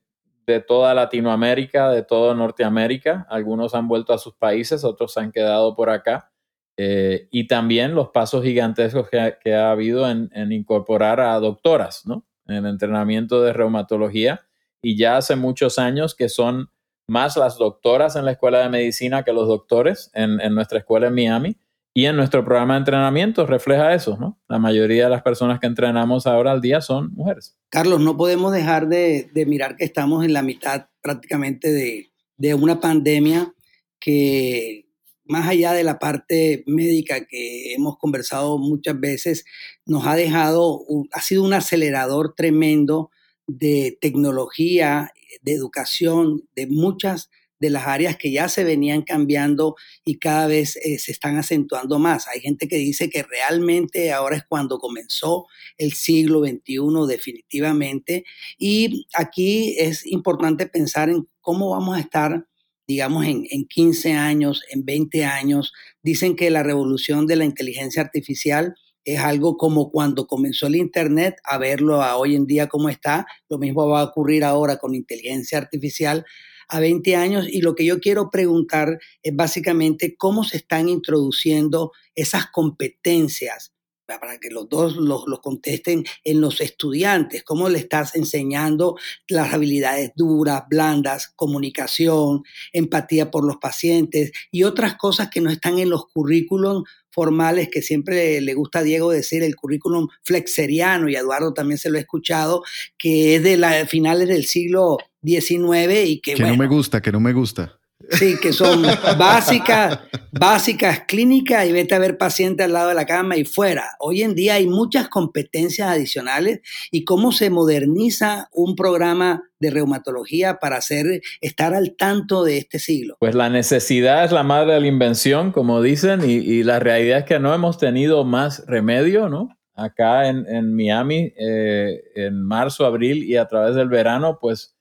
[0.48, 3.28] de toda Latinoamérica, de toda Norteamérica.
[3.30, 6.32] Algunos han vuelto a sus países, otros se han quedado por acá.
[6.78, 11.38] Eh, y también los pasos gigantescos que ha, que ha habido en, en, incorporar a
[11.40, 12.26] doctoras, ¿no?
[12.46, 14.46] En entrenamiento de reumatología.
[14.82, 16.72] Y ya hace muchos años que son
[17.08, 21.08] más las doctoras en la escuela de medicina que los doctores en, en, nuestra escuela
[21.08, 21.58] en Miami.
[21.98, 24.40] Y en nuestro programa de entrenamiento refleja eso, ¿no?
[24.48, 27.58] La mayoría de las personas que entrenamos ahora al día son mujeres.
[27.70, 32.54] Carlos, no podemos dejar de, de mirar que estamos en la mitad prácticamente de, de
[32.54, 33.52] una pandemia
[34.00, 34.86] que
[35.26, 39.44] más allá de la parte médica que hemos conversado muchas veces,
[39.88, 40.82] nos ha dejado,
[41.12, 43.10] ha sido un acelerador tremendo
[43.48, 50.20] de tecnología, de educación, de muchas de las áreas que ya se venían cambiando y
[50.20, 52.28] cada vez eh, se están acentuando más.
[52.28, 58.26] Hay gente que dice que realmente ahora es cuando comenzó el siglo XXI definitivamente
[58.58, 62.48] y aquí es importante pensar en cómo vamos a estar
[62.88, 65.74] digamos, en, en 15 años, en 20 años.
[66.02, 68.76] Dicen que la revolución de la inteligencia artificial
[69.08, 73.26] es algo como cuando comenzó el Internet, a verlo a hoy en día como está.
[73.48, 76.26] Lo mismo va a ocurrir ahora con inteligencia artificial
[76.68, 77.48] a 20 años.
[77.50, 83.74] Y lo que yo quiero preguntar es básicamente cómo se están introduciendo esas competencias
[84.08, 89.54] para que los dos los, los, contesten en los estudiantes, cómo le estás enseñando las
[89.54, 95.89] habilidades duras, blandas, comunicación, empatía por los pacientes y otras cosas que no están en
[95.89, 101.22] los currículums formales que siempre le gusta a Diego decir el currículum flexeriano y a
[101.22, 102.63] Eduardo también se lo he escuchado,
[102.98, 106.36] que es de la, finales del siglo XIX y que...
[106.36, 107.77] Que bueno, no me gusta, que no me gusta.
[108.12, 108.84] Sí, que son
[109.18, 110.00] básicas,
[110.32, 113.90] básicas clínicas y vete a ver paciente al lado de la cama y fuera.
[114.00, 120.60] Hoy en día hay muchas competencias adicionales y cómo se moderniza un programa de reumatología
[120.60, 123.18] para hacer, estar al tanto de este siglo.
[123.20, 127.26] Pues la necesidad es la madre de la invención, como dicen, y, la realidad es
[127.26, 129.50] que no hemos tenido más remedio, ¿no?
[129.74, 134.76] Acá en, Miami, eh, en marzo, abril y a través del verano, pues,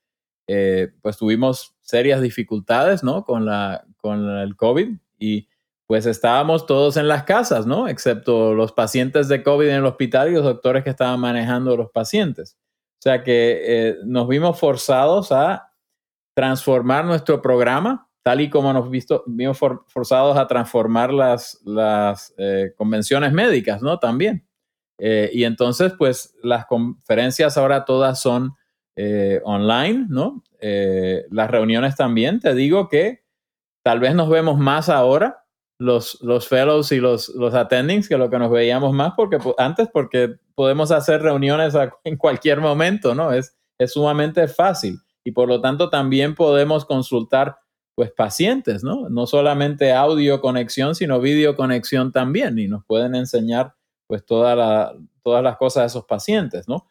[0.47, 3.23] eh, pues tuvimos serias dificultades, ¿no?
[3.23, 5.47] Con, la, con el COVID y
[5.87, 7.87] pues estábamos todos en las casas, ¿no?
[7.87, 11.89] Excepto los pacientes de COVID en el hospital y los doctores que estaban manejando los
[11.91, 12.57] pacientes.
[12.99, 15.71] O sea que eh, nos vimos forzados a
[16.35, 22.73] transformar nuestro programa, tal y como nos visto, vimos forzados a transformar las, las eh,
[22.75, 23.97] convenciones médicas, ¿no?
[23.97, 24.45] También.
[24.99, 28.53] Eh, y entonces, pues las conferencias ahora todas son
[29.43, 30.43] online, ¿no?
[30.59, 32.39] Eh, las reuniones también.
[32.39, 33.23] Te digo que
[33.83, 35.45] tal vez nos vemos más ahora,
[35.79, 39.87] los, los fellows y los, los attendings, que lo que nos veíamos más porque, antes,
[39.91, 43.31] porque podemos hacer reuniones en cualquier momento, ¿no?
[43.31, 47.57] Es, es sumamente fácil y por lo tanto también podemos consultar
[47.95, 49.09] pues pacientes, ¿no?
[49.09, 53.73] No solamente audio conexión, sino video conexión también y nos pueden enseñar
[54.07, 54.93] pues toda la,
[55.23, 56.87] todas las cosas de esos pacientes, ¿no?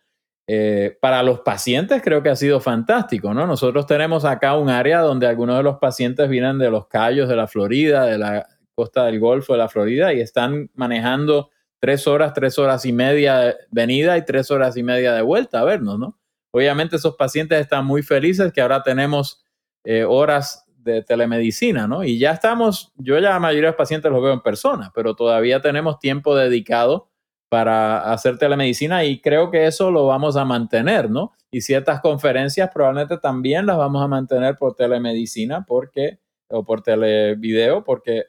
[0.49, 3.47] Eh, para los pacientes creo que ha sido fantástico, ¿no?
[3.49, 7.35] Nosotros tenemos acá un área donde algunos de los pacientes vienen de los Cayos de
[7.35, 12.33] la Florida, de la costa del Golfo de la Florida y están manejando tres horas,
[12.33, 15.99] tres horas y media de venida y tres horas y media de vuelta a vernos,
[15.99, 16.17] ¿no?
[16.53, 19.45] Obviamente esos pacientes están muy felices que ahora tenemos
[19.85, 22.05] eh, horas de telemedicina, ¿no?
[22.05, 25.17] Y ya estamos, yo ya la mayoría de los pacientes los veo en persona, pero
[25.17, 27.09] todavía tenemos tiempo dedicado
[27.49, 31.33] para hacer telemedicina y creo que eso lo vamos a mantener, ¿no?
[31.51, 37.85] Y ciertas conferencias probablemente también las vamos a mantener por telemedicina porque, o por televideo
[37.85, 38.25] porque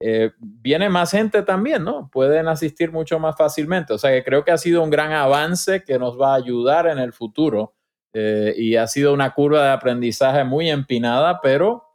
[0.00, 2.08] eh, viene más gente también, ¿no?
[2.12, 3.94] Pueden asistir mucho más fácilmente.
[3.94, 6.86] O sea que creo que ha sido un gran avance que nos va a ayudar
[6.86, 7.74] en el futuro
[8.14, 11.87] eh, y ha sido una curva de aprendizaje muy empinada, pero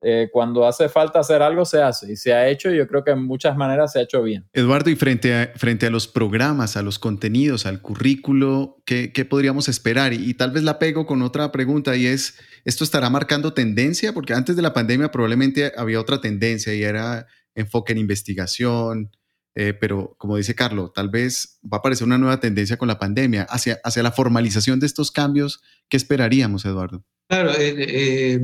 [0.00, 2.70] eh, cuando hace falta hacer algo, se hace y se ha hecho.
[2.70, 4.48] Y yo creo que en muchas maneras se ha hecho bien.
[4.52, 9.24] Eduardo, y frente a, frente a los programas, a los contenidos, al currículo, ¿qué, qué
[9.24, 10.12] podríamos esperar?
[10.12, 14.12] Y, tal vez la pego con otra pregunta y es, ¿esto estará marcando tendencia?
[14.12, 19.10] Porque antes de la pandemia probablemente había otra tendencia y era enfoque en investigación.
[19.54, 23.00] Eh, pero como dice Carlos, tal vez va a aparecer una nueva tendencia con la
[23.00, 25.60] pandemia hacia, hacia la formalización de estos cambios.
[25.88, 27.02] ¿Qué esperaríamos, Eduardo?
[27.28, 28.40] Claro, eh,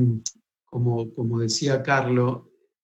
[0.83, 2.41] como, decía Carlos,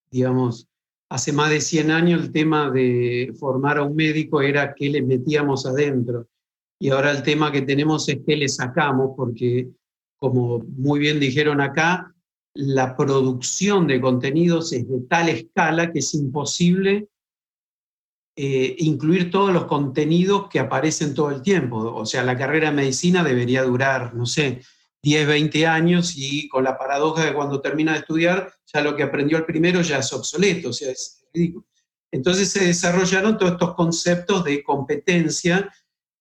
[0.09, 0.67] digamos,
[1.09, 5.01] hace más de 100 años el tema de formar a un médico era qué le
[5.01, 6.27] metíamos adentro.
[6.79, 9.69] Y ahora el tema que tenemos es qué le sacamos, porque
[10.17, 12.15] como muy bien dijeron acá,
[12.53, 17.07] la producción de contenidos es de tal escala que es imposible
[18.37, 21.77] eh, incluir todos los contenidos que aparecen todo el tiempo.
[21.93, 24.61] O sea, la carrera de medicina debería durar, no sé,
[25.03, 29.03] 10, 20 años y con la paradoja de cuando termina de estudiar, ya lo que
[29.03, 31.65] aprendió el primero ya es obsoleto, o sea, es ridículo.
[32.11, 35.73] Entonces se desarrollaron todos estos conceptos de competencia,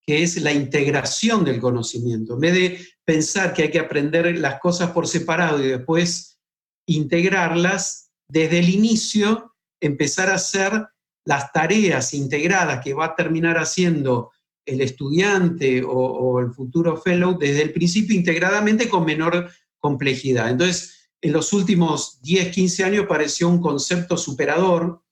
[0.02, 2.34] que es la integración del conocimiento.
[2.34, 6.38] En vez de pensar que hay que aprender las cosas por separado y después
[6.86, 10.86] integrarlas, desde el inicio empezar a hacer
[11.24, 14.30] las tareas integradas que va a terminar haciendo
[14.70, 20.50] el estudiante o, el futuro fellow desde el principio integradamente con menor complejidad.
[20.50, 25.02] Entonces, en los últimos 10, 15 años apareció un concepto superador,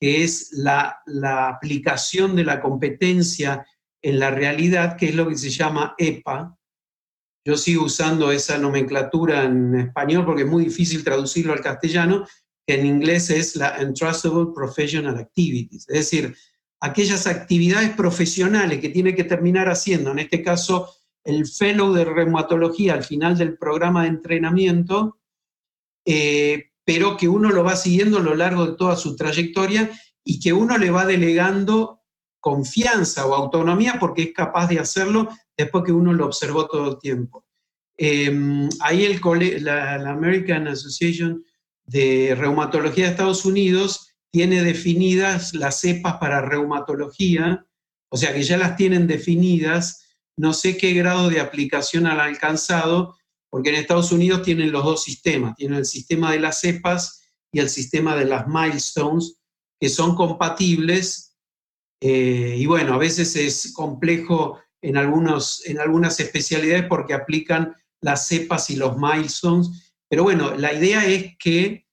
[0.00, 3.64] que es la, la aplicación de la competencia
[4.02, 6.56] en la realidad, que es lo que se llama EPA.
[7.44, 12.26] Yo sigo usando esa nomenclatura en español porque es muy difícil traducirlo al castellano,
[12.66, 16.36] que en inglés es la Entrustable Professional Activities, es decir,
[16.82, 20.92] aquellas actividades profesionales que tiene que terminar haciendo, en este caso
[21.24, 25.20] el fellow de reumatología al final del programa de entrenamiento,
[26.04, 29.92] eh, pero que uno lo va siguiendo a lo largo de toda su trayectoria
[30.24, 32.00] y que uno le va delegando
[32.40, 36.98] confianza o autonomía porque es capaz de hacerlo después que uno lo observó todo el
[36.98, 37.44] tiempo.
[37.96, 39.20] Em, ahí el,
[39.64, 41.44] la, la American Association
[41.84, 47.66] de Reumatología de Estados Unidos tiene definidas las cepas para reumatología,
[48.10, 53.16] o sea que ya las tienen definidas, no sé qué grado de aplicación han alcanzado,
[53.50, 57.60] porque en Estados Unidos tienen los dos sistemas, tienen el sistema de las cepas y
[57.60, 59.36] el sistema de las milestones,
[59.78, 61.36] que son compatibles,
[62.00, 68.26] eh, y bueno, a veces es complejo en, algunos, en algunas especialidades porque aplican las
[68.26, 71.86] cepas y los milestones, pero bueno, la idea es que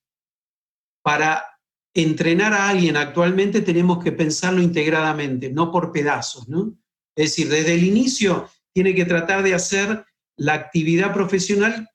[1.02, 1.49] para
[1.94, 6.76] entrenar a alguien actualmente tenemos que pensarlo integradamente, no por pedazos, ¿no?
[7.16, 10.04] Es decir, desde el inicio tiene que tratar de hacer
[10.36, 11.88] la actividad profesional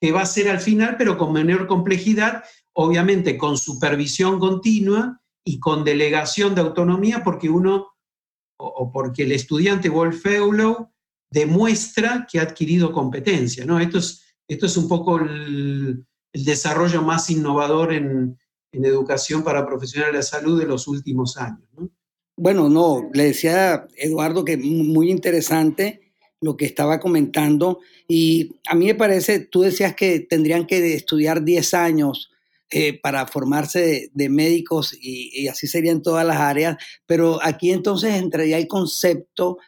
[0.00, 5.58] que va a ser al final, pero con menor complejidad, obviamente con supervisión continua y
[5.58, 7.88] con delegación de autonomía, porque uno,
[8.58, 10.90] o, porque el estudiante Wolf Fellow
[11.30, 13.80] demuestra que ha adquirido competencia, ¿no?
[13.80, 18.38] Esto es, esto es un poco el, desarrollo más innovador en,
[18.72, 21.90] en, educación para profesionales de la salud de los últimos años, ¿no?
[22.36, 28.86] Bueno, no, le decía Eduardo que muy interesante lo que estaba comentando y a mí
[28.86, 32.30] me parece, tú decías que tendrían que estudiar 10 años
[32.70, 38.14] eh, para formarse de, médicos y, y, así serían todas las áreas, pero aquí entonces
[38.14, 39.58] entraría el concepto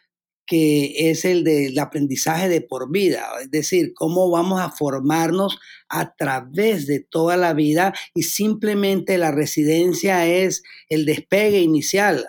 [0.51, 6.17] que es el del aprendizaje de por vida, es decir, cómo vamos a formarnos a
[6.17, 12.27] través de toda la vida y simplemente la residencia es el despegue inicial.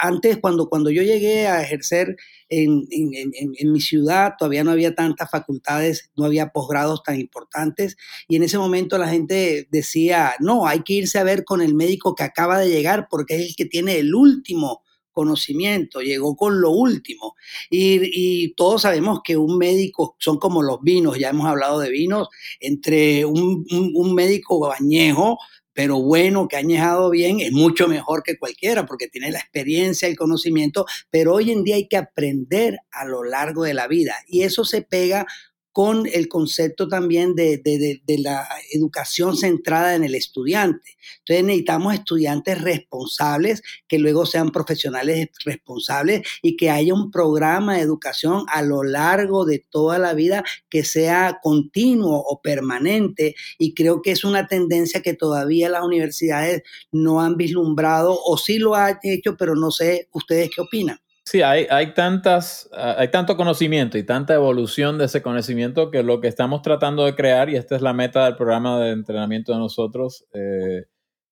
[0.00, 2.14] Antes, cuando, cuando yo llegué a ejercer
[2.48, 7.96] en, en, mi ciudad, todavía no había tantas facultades, no había posgrados tan importantes
[8.28, 11.74] y en ese momento la gente decía, no, hay que irse a ver con el
[11.74, 14.85] médico que acaba de llegar porque es el que tiene el último
[15.16, 17.34] conocimiento, llegó con lo último.
[17.70, 22.28] Y, todos sabemos que un médico son como los vinos, ya hemos hablado de vinos,
[22.60, 25.38] entre un, un, médico añejo
[25.72, 30.08] pero bueno, que ha añejado bien, es mucho mejor que cualquiera porque tiene la experiencia,
[30.08, 34.14] el conocimiento, pero hoy en día hay que aprender a lo largo de la vida
[34.26, 35.26] y eso se pega
[35.76, 40.96] con el concepto también de, la educación centrada en el estudiante.
[41.18, 47.82] Entonces necesitamos estudiantes responsables que luego sean profesionales responsables y que haya un programa de
[47.82, 54.00] educación a lo largo de toda la vida que sea continuo o permanente y creo
[54.00, 58.98] que es una tendencia que todavía las universidades no han vislumbrado o sí lo han
[59.02, 60.98] hecho, pero no sé ustedes qué opinan.
[61.28, 66.04] Sí, hay, hay, tantas, ah, hay tanto conocimiento y tanta evolución de ese conocimiento que
[66.04, 69.52] lo que estamos tratando de crear, y esta es la meta del programa de entrenamiento
[69.52, 70.84] de nosotros, eh,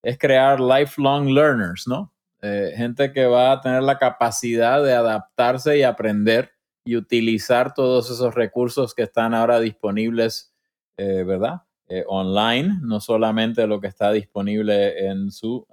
[0.03, 2.13] es crear lifelong learners, ¿no?
[2.43, 6.51] Eh, gente que va a tener la capacidad de adaptarse y aprender
[6.85, 10.53] y utilizar todos esos recursos que están ahora disponibles,
[10.99, 11.63] eh, ¿verdad?
[12.09, 15.65] online, no solamente lo que está disponible en su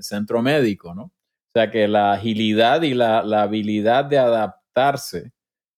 [0.00, 1.10] centro médico, ¿no?
[1.56, 5.32] Sea que la agilidad y la, habilidad de adaptarse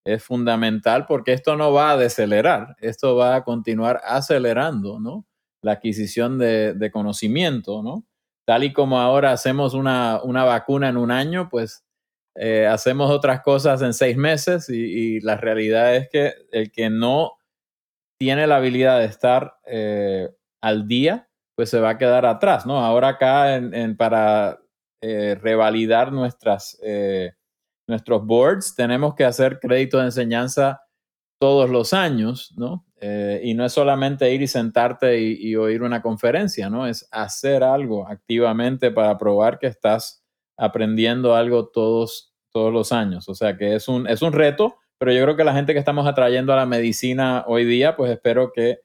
[0.04, 5.24] es fundamental porque esto no va a decelerar, esto va a continuar acelerando, ¿no?
[5.62, 8.04] La adquisición de, conocimiento, ¿no?
[8.44, 11.84] Tal y como ahora hacemos una, vacuna en un año, pues
[12.34, 17.34] eh, hacemos otras cosas en seis meses y, la realidad es que el que no
[18.18, 20.28] tiene la habilidad de estar eh,
[20.60, 22.80] al día, pues se va a quedar atrás, ¿no?
[22.84, 24.58] Ahora acá en, para
[25.00, 27.32] eh, revalidar nuestras, eh,
[27.86, 30.82] nuestros boards, tenemos que hacer crédito de enseñanza
[31.40, 32.84] todos los años, ¿no?
[33.00, 36.88] Eh, y no es solamente ir y sentarte y, oír una conferencia, ¿no?
[36.88, 40.24] Es hacer algo activamente para probar que estás
[40.56, 43.28] aprendiendo algo todos, todos los años.
[43.28, 45.78] O sea que es un, es un reto, pero yo creo que la gente que
[45.78, 48.80] estamos atrayendo a la medicina hoy día, pues espero que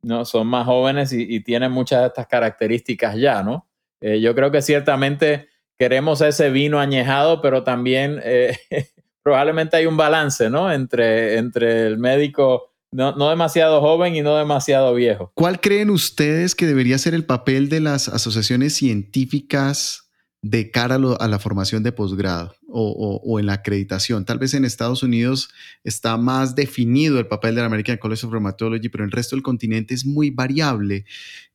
[0.00, 3.66] no son más jóvenes y, tienen muchas de estas características ya, ¿no?
[4.00, 5.48] yo creo que ciertamente
[5.78, 8.58] queremos ese vino añejado, pero también eh,
[9.22, 10.72] probablemente hay un balance, ¿no?
[10.72, 15.30] Entre, entre el médico no, no, demasiado joven y no demasiado viejo.
[15.34, 20.10] ¿Cuál creen ustedes que debería ser el papel de las asociaciones científicas
[20.40, 24.24] de cara a, la formación de posgrado o, en la acreditación.
[24.24, 25.50] Tal vez en Estados Unidos
[25.84, 29.36] está más definido el papel de la American College of Rheumatology, pero en el resto
[29.36, 31.04] del continente es muy variable.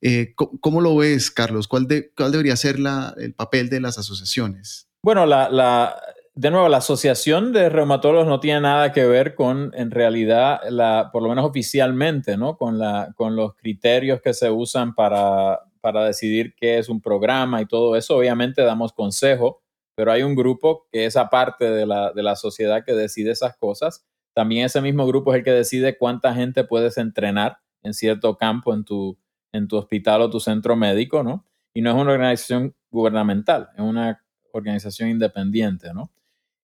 [0.02, 1.68] Eh, ¿cómo, lo ves, Carlos?
[1.68, 2.78] ¿Cuál, debería ser
[3.18, 4.88] el papel de las asociaciones?
[5.04, 5.96] Bueno, la,
[6.34, 11.10] de nuevo, la Asociación de Reumatólogos no tiene nada que ver con, en realidad, la,
[11.12, 12.58] por lo menos oficialmente, ¿no?
[12.58, 17.62] con, la, con los criterios que se usan para para decidir qué es un programa
[17.62, 18.16] y todo eso.
[18.16, 19.63] Obviamente damos consejo,
[19.96, 23.56] pero hay un grupo que es aparte de la, de la sociedad que decide esas
[23.58, 24.06] cosas.
[24.34, 28.74] También ese mismo grupo es el que decide cuánta gente puedes entrenar en cierto campo
[28.74, 29.18] en tu,
[29.52, 31.46] en tu hospital o tu centro médico, ¿no?
[31.74, 36.12] Y no es una organización gubernamental, es una organización independiente, ¿no?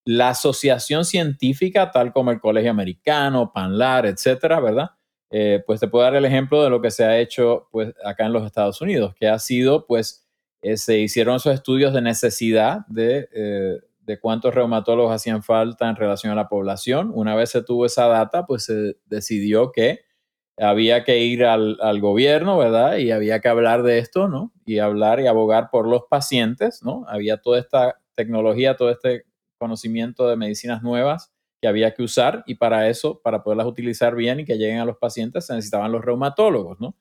[0.05, 4.91] La asociación científica, tal como el Colegio Americano, PANLAR, etcétera, ¿verdad?
[5.31, 8.25] Eh, pues te puedo dar el ejemplo de lo que se ha hecho pues, acá
[8.25, 10.27] en los Estados Unidos, que ha sido, pues,
[10.61, 15.95] eh, se hicieron esos estudios de necesidad de, eh, de cuántos reumatólogos hacían falta en
[15.95, 17.11] relación a la población.
[17.13, 20.01] Una vez se tuvo esa data, pues se decidió que
[20.57, 22.97] había que ir al, al, gobierno, ¿verdad?
[22.97, 24.51] Y había que hablar de esto, ¿no?
[24.65, 27.05] Y hablar y abogar por los pacientes, ¿no?
[27.07, 29.25] Había toda esta tecnología, todo este
[29.57, 31.31] conocimiento de medicinas nuevas
[31.61, 34.85] que había que usar y para eso, para poderlas utilizar bien y que lleguen a
[34.85, 36.95] los pacientes, se necesitaban los reumatólogos, ¿no?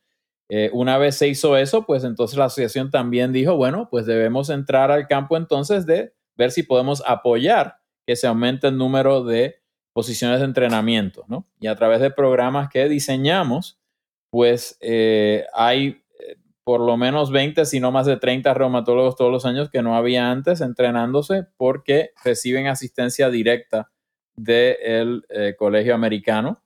[0.50, 4.48] Eh, una vez se hizo eso, pues entonces la asociación también dijo, bueno, pues debemos
[4.48, 9.56] entrar al campo entonces de ver si podemos apoyar que se aumente el número de
[9.92, 11.46] posiciones de entrenamiento, ¿no?
[11.60, 13.78] Y a través de programas que diseñamos,
[14.30, 19.32] pues eh, hay eh, por lo menos 20, si no más de 30 reumatólogos todos
[19.32, 23.90] los años que no había antes entrenándose porque reciben asistencia directa
[24.36, 25.26] del
[25.58, 26.62] colegio americano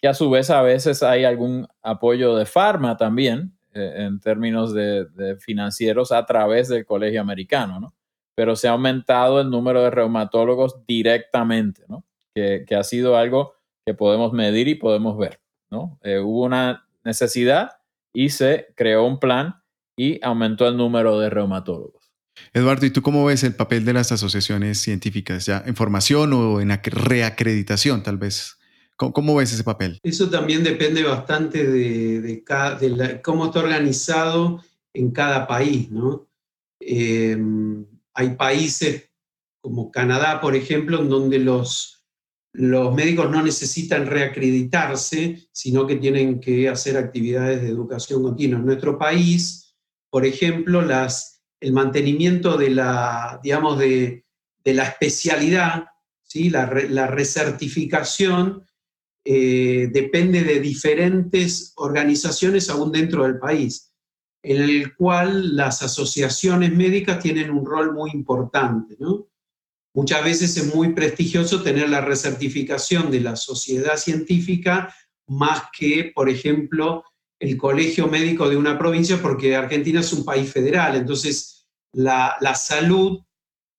[0.00, 4.72] que a su vez a veces hay algún apoyo de farma también eh, en términos
[4.72, 7.94] de, financieros a través del colegio americano, ¿no?
[8.34, 12.04] Pero se ha aumentado el número de reumatólogos directamente, ¿no?
[12.34, 13.54] Que, ha sido algo
[13.86, 15.40] que podemos medir y podemos ver,
[15.70, 15.98] ¿no?
[16.02, 17.72] Eh, hubo una necesidad
[18.12, 19.62] y se creó un plan
[19.96, 22.12] y aumentó el número de reumatólogos.
[22.52, 26.60] Eduardo, ¿y tú cómo ves el papel de las asociaciones científicas ya en formación o
[26.60, 28.55] en reacreditación tal vez?
[28.96, 30.00] ¿Cómo, ves ese papel?
[30.02, 32.42] Eso también depende bastante de,
[33.22, 34.62] cómo está organizado
[34.94, 36.26] en cada país, ¿no?
[36.80, 37.84] Em,
[38.14, 39.10] hay países
[39.60, 41.92] como Canadá, por ejemplo, en donde los,
[42.54, 48.58] médicos no necesitan reacreditarse, sino que tienen que hacer actividades de educación continua.
[48.58, 49.76] En nuestro país,
[50.08, 50.82] por ejemplo,
[51.60, 54.24] el mantenimiento de la, digamos, de,
[54.64, 55.84] la especialidad,
[56.22, 56.48] ¿sí?
[56.48, 58.64] la recertificación
[59.28, 63.92] eh, depende de diferentes organizaciones aún dentro del país,
[64.40, 68.96] en el cual las asociaciones médicas tienen un rol muy importante.
[69.92, 74.94] Muchas veces es muy prestigioso tener la recertificación de la sociedad científica
[75.26, 77.02] más que, por ejemplo,
[77.40, 83.18] el colegio médico de una provincia, porque Argentina es un país federal, entonces la, salud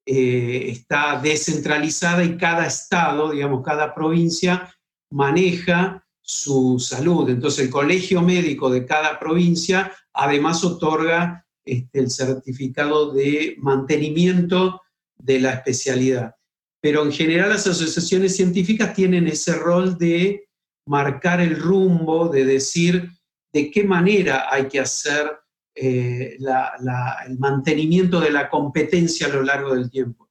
[0.06, 4.74] eh, está descentralizada y cada estado, digamos, cada provincia
[5.12, 7.30] maneja su salud.
[7.30, 14.82] Entonces el colegio médico de cada provincia además otorga este, el certificado de mantenimiento
[15.18, 16.36] de la especialidad.
[16.82, 20.47] Pero en general las asociaciones científicas tienen ese rol de
[20.86, 23.10] marcar el rumbo, de decir
[23.53, 25.32] de qué manera hay que hacer
[25.76, 30.27] eh, el mantenimiento de la competencia a lo largo del tiempo.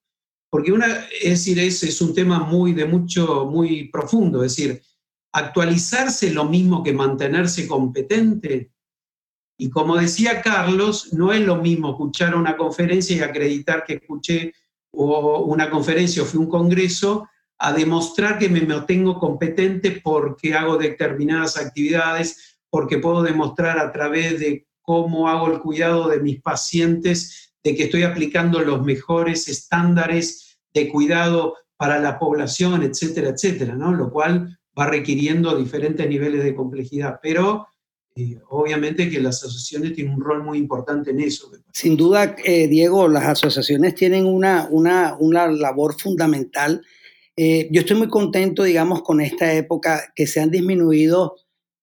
[0.51, 0.87] Porque una,
[1.23, 4.83] es decir, es, es un tema muy, de mucho, muy profundo, es decir,
[5.33, 8.71] actualizarse lo mismo que mantenerse competente.
[9.59, 14.53] Y como decía Carlos, no es lo mismo escuchar una conferencia y acreditar que escuché
[14.93, 17.29] una conferencia o fui un congreso,
[17.59, 24.41] a demostrar que me mantengo competente porque hago determinadas actividades, porque puedo demostrar a través
[24.41, 30.57] de cómo hago el cuidado de mis pacientes de que estoy aplicando los mejores estándares
[30.73, 33.93] de cuidado para la población, etcétera, etcétera, ¿no?
[33.93, 37.67] Lo cual va requiriendo diferentes niveles de complejidad, pero
[38.15, 41.51] eh, obviamente que las asociaciones tienen un rol muy importante en eso.
[41.73, 46.87] Sin duda, eh, Diego, las asociaciones tienen una, una, una labor fundamental.
[47.37, 51.35] Eh, yo estoy muy contento, digamos, con esta época que se han disminuido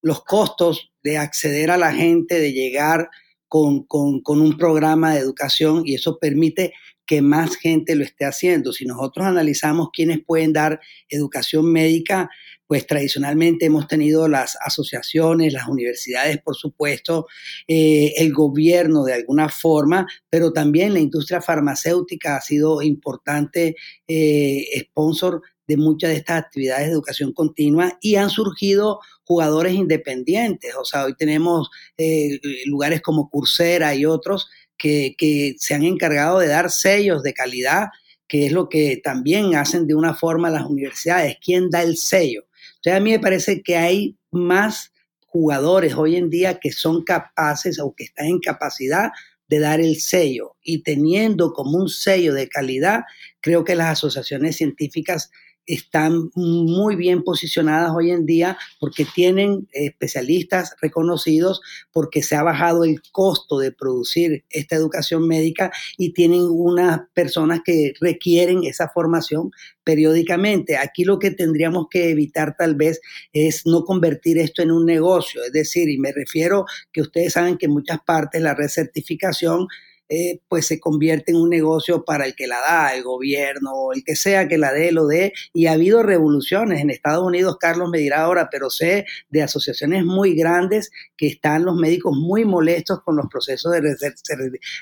[0.02, 3.10] los costos de acceder a la gente, de llegar
[3.54, 6.74] con, un programa de educación y eso permite
[7.06, 8.74] que más gente lo esté haciendo.
[8.74, 12.32] Si nosotros analizamos quiénes pueden dar educación médica,
[12.66, 17.28] pues tradicionalmente hemos tenido las asociaciones, las universidades, por supuesto,
[17.68, 23.76] eh, el gobierno de alguna forma, pero también la industria farmacéutica ha sido importante
[24.08, 30.76] eh, sponsor de muchas de estas actividades de educación continua y han surgido jugadores independientes.
[30.76, 36.40] O sea, hoy tenemos eh, lugares como Coursera y otros que, que, se han encargado
[36.40, 37.88] de dar sellos de calidad,
[38.28, 41.38] que es lo que también hacen de una forma las universidades.
[41.44, 42.46] ¿Quién da el sello?
[42.78, 44.92] Entonces, a mí me parece que hay más
[45.34, 49.12] jugadores hoy en día que son capaces o que están en capacidad
[49.48, 53.02] de dar el sello y teniendo como un sello de calidad,
[53.42, 55.32] creo que las asociaciones científicas
[55.66, 61.62] están muy bien posicionadas hoy en día porque tienen especialistas reconocidos,
[61.92, 67.62] porque se ha bajado el costo de producir esta educación médica y tienen unas personas
[67.64, 69.52] que requieren esa formación
[69.84, 70.78] periódicamente.
[70.78, 73.02] Aquí lo que tendríamos que evitar tal vez
[73.32, 77.58] es no convertir esto en un negocio, es decir, y me refiero que ustedes saben
[77.58, 79.68] que en muchas partes la recertificación
[80.16, 84.04] eh, pues se convierte en un negocio para el que la da, el gobierno, el
[84.04, 85.34] que sea que la dé, lo dé.
[85.54, 90.06] Y ha habido revoluciones en Estados Unidos, Carlos me dirá ahora, pero sé de asociaciones
[90.06, 93.98] muy grandes que están los médicos muy molestos con los procesos de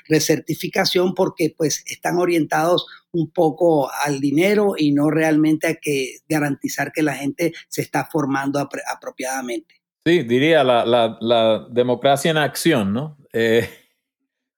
[0.06, 6.92] recertificación porque pues están orientados un poco al dinero y no realmente a que garantizar
[6.92, 9.76] que la gente se está formando apropiadamente.
[10.04, 13.16] Sí, diría la, democracia en acción, ¿no?
[13.32, 13.66] Eh,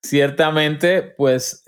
[0.07, 1.63] ciertamente, pues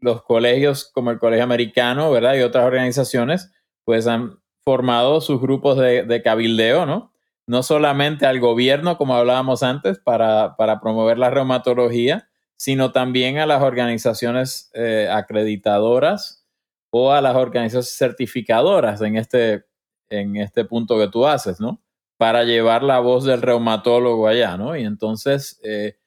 [0.00, 2.34] los colegios como el Colegio Americano, ¿verdad?
[2.34, 3.50] Y otras organizaciones,
[3.84, 7.12] pues han formado sus grupos de, cabildeo, ¿no?
[7.46, 13.46] No solamente al gobierno, como hablábamos antes, para, para promover la reumatología, sino también a
[13.46, 16.44] las organizaciones eh, acreditadoras
[16.90, 19.64] o a las organizaciones certificadoras en este,
[20.08, 21.82] en este punto que tú haces, ¿no?
[22.16, 24.76] Para llevar la voz del reumatólogo allá, ¿no?
[24.76, 25.98] Y entonces, eh,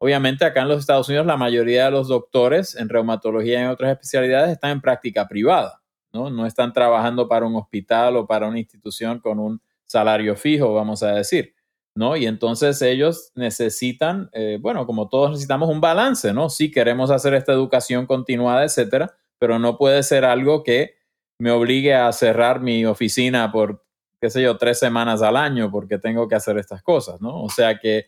[0.00, 3.68] obviamente acá en los Estados Unidos la mayoría de los doctores en reumatología y en
[3.68, 5.80] otras especialidades están en práctica privada,
[6.12, 6.30] ¿no?
[6.30, 11.02] No están trabajando para un hospital o para una institución con un salario fijo, vamos
[11.02, 11.54] a decir.
[11.94, 12.16] ¿no?
[12.16, 16.48] Y entonces ellos necesitan, eh, bueno, como todos necesitamos un balance, ¿no?
[16.48, 20.94] Sí queremos hacer esta educación continuada, etcétera, pero no puede ser algo que
[21.38, 23.84] me obligue a cerrar mi oficina por,
[24.20, 27.42] qué sé yo, tres semanas al año porque tengo que hacer estas cosas, ¿no?
[27.42, 28.06] O sea que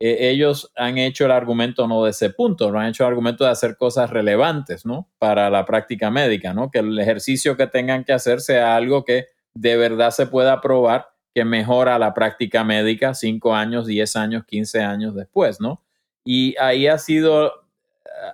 [0.00, 3.44] eh, ellos han hecho el argumento no de ese punto, no han hecho el argumento
[3.44, 5.10] de hacer cosas relevantes, ¿no?
[5.18, 6.70] Para la práctica médica, ¿no?
[6.70, 11.10] Que el ejercicio que tengan que hacer sea algo que de verdad se pueda probar
[11.34, 15.82] que mejora la práctica médica cinco años, diez años, quince años después, ¿no?
[16.24, 17.52] Y ahí ha sido,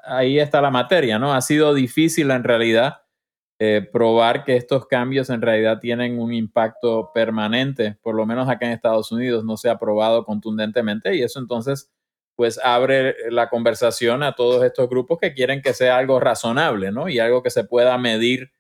[0.05, 1.35] ahí está la materia, ¿no?
[1.35, 3.03] Ha sido difícil en realidad
[3.59, 8.67] eh, probar que estos cambios en realidad tienen un impacto permanente, por lo menos acá
[8.67, 11.91] en Estados Unidos no se ha probado contundentemente y eso entonces
[12.37, 17.09] pues abre la conversación a todos estos grupos que quieren que sea algo razonable, ¿no?
[17.09, 18.53] Y algo que se pueda medir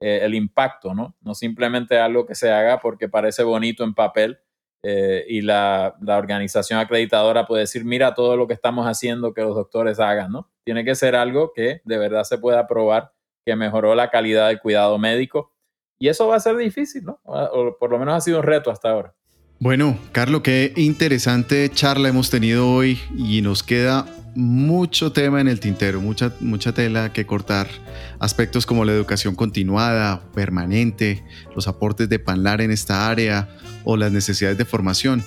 [0.00, 1.16] eh, el impacto, ¿no?
[1.20, 4.38] No simplemente algo que se haga porque parece bonito en papel
[4.84, 9.54] eh, y la, organización acreditadora puede decir, mira todo lo que estamos haciendo que los
[9.54, 10.50] doctores hagan, ¿no?
[10.62, 13.13] Tiene que ser algo que de verdad se pueda probar
[13.44, 15.52] que mejoró la calidad del cuidado médico.
[15.98, 17.20] Y eso va a ser difícil, ¿no?
[17.24, 19.14] O por lo menos ha sido un reto hasta ahora.
[19.60, 25.60] Bueno, Carlos, qué interesante charla hemos tenido hoy y nos queda mucho tema en el
[25.60, 27.68] tintero, mucha, mucha tela que cortar.
[28.18, 31.24] Aspectos como la educación continuada, permanente,
[31.54, 33.48] los aportes de Panlar en esta área
[33.84, 35.22] o las necesidades de formación.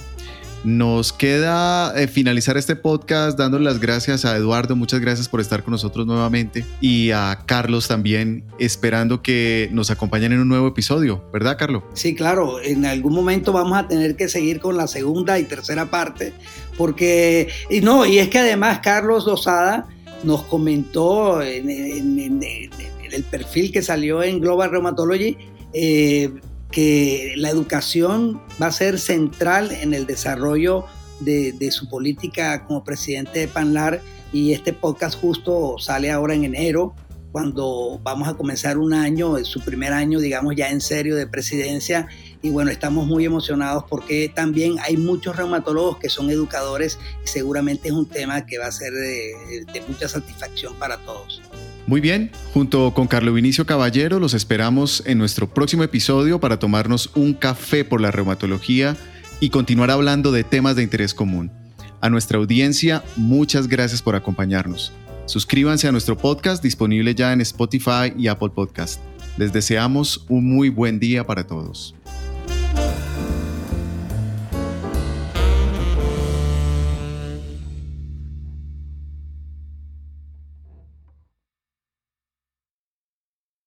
[0.63, 5.63] Nos queda eh, finalizar este podcast dándole las gracias a Eduardo, muchas gracias por estar
[5.63, 6.65] con nosotros nuevamente.
[6.81, 11.83] Y a Carlos también, esperando que nos acompañen en un nuevo episodio, ¿verdad Carlos?
[11.93, 15.85] Sí, claro, en algún momento vamos a tener que seguir con la segunda y tercera
[15.85, 16.33] parte,
[16.77, 19.87] porque, y no, y es que además Carlos Lozada
[20.23, 25.37] nos comentó en, el perfil que salió en Global Rheumatology,
[25.73, 26.31] eh,
[26.71, 30.85] que la educación va a ser central en el desarrollo
[31.19, 34.01] de, su política como presidente de Panlar
[34.31, 36.93] y este podcast justo sale ahora en enero
[37.31, 42.07] cuando vamos a comenzar un año, su primer año, digamos, ya en serio de presidencia.
[42.41, 47.89] Y bueno, estamos muy emocionados porque también hay muchos reumatólogos que son educadores y seguramente
[47.89, 51.41] es un tema que va a ser de mucha satisfacción para todos.
[51.87, 57.11] Muy bien, junto con Carlo Vinicio Caballero los esperamos en nuestro próximo episodio para tomarnos
[57.15, 58.97] un café por la reumatología
[59.39, 61.49] y continuar hablando de temas de interés común.
[62.01, 64.91] A nuestra audiencia, muchas gracias por acompañarnos.
[65.27, 68.99] Suscríbanse a nuestro podcast disponible ya en Spotify y Apple Podcast.
[69.37, 71.95] Les deseamos un muy buen día para todos.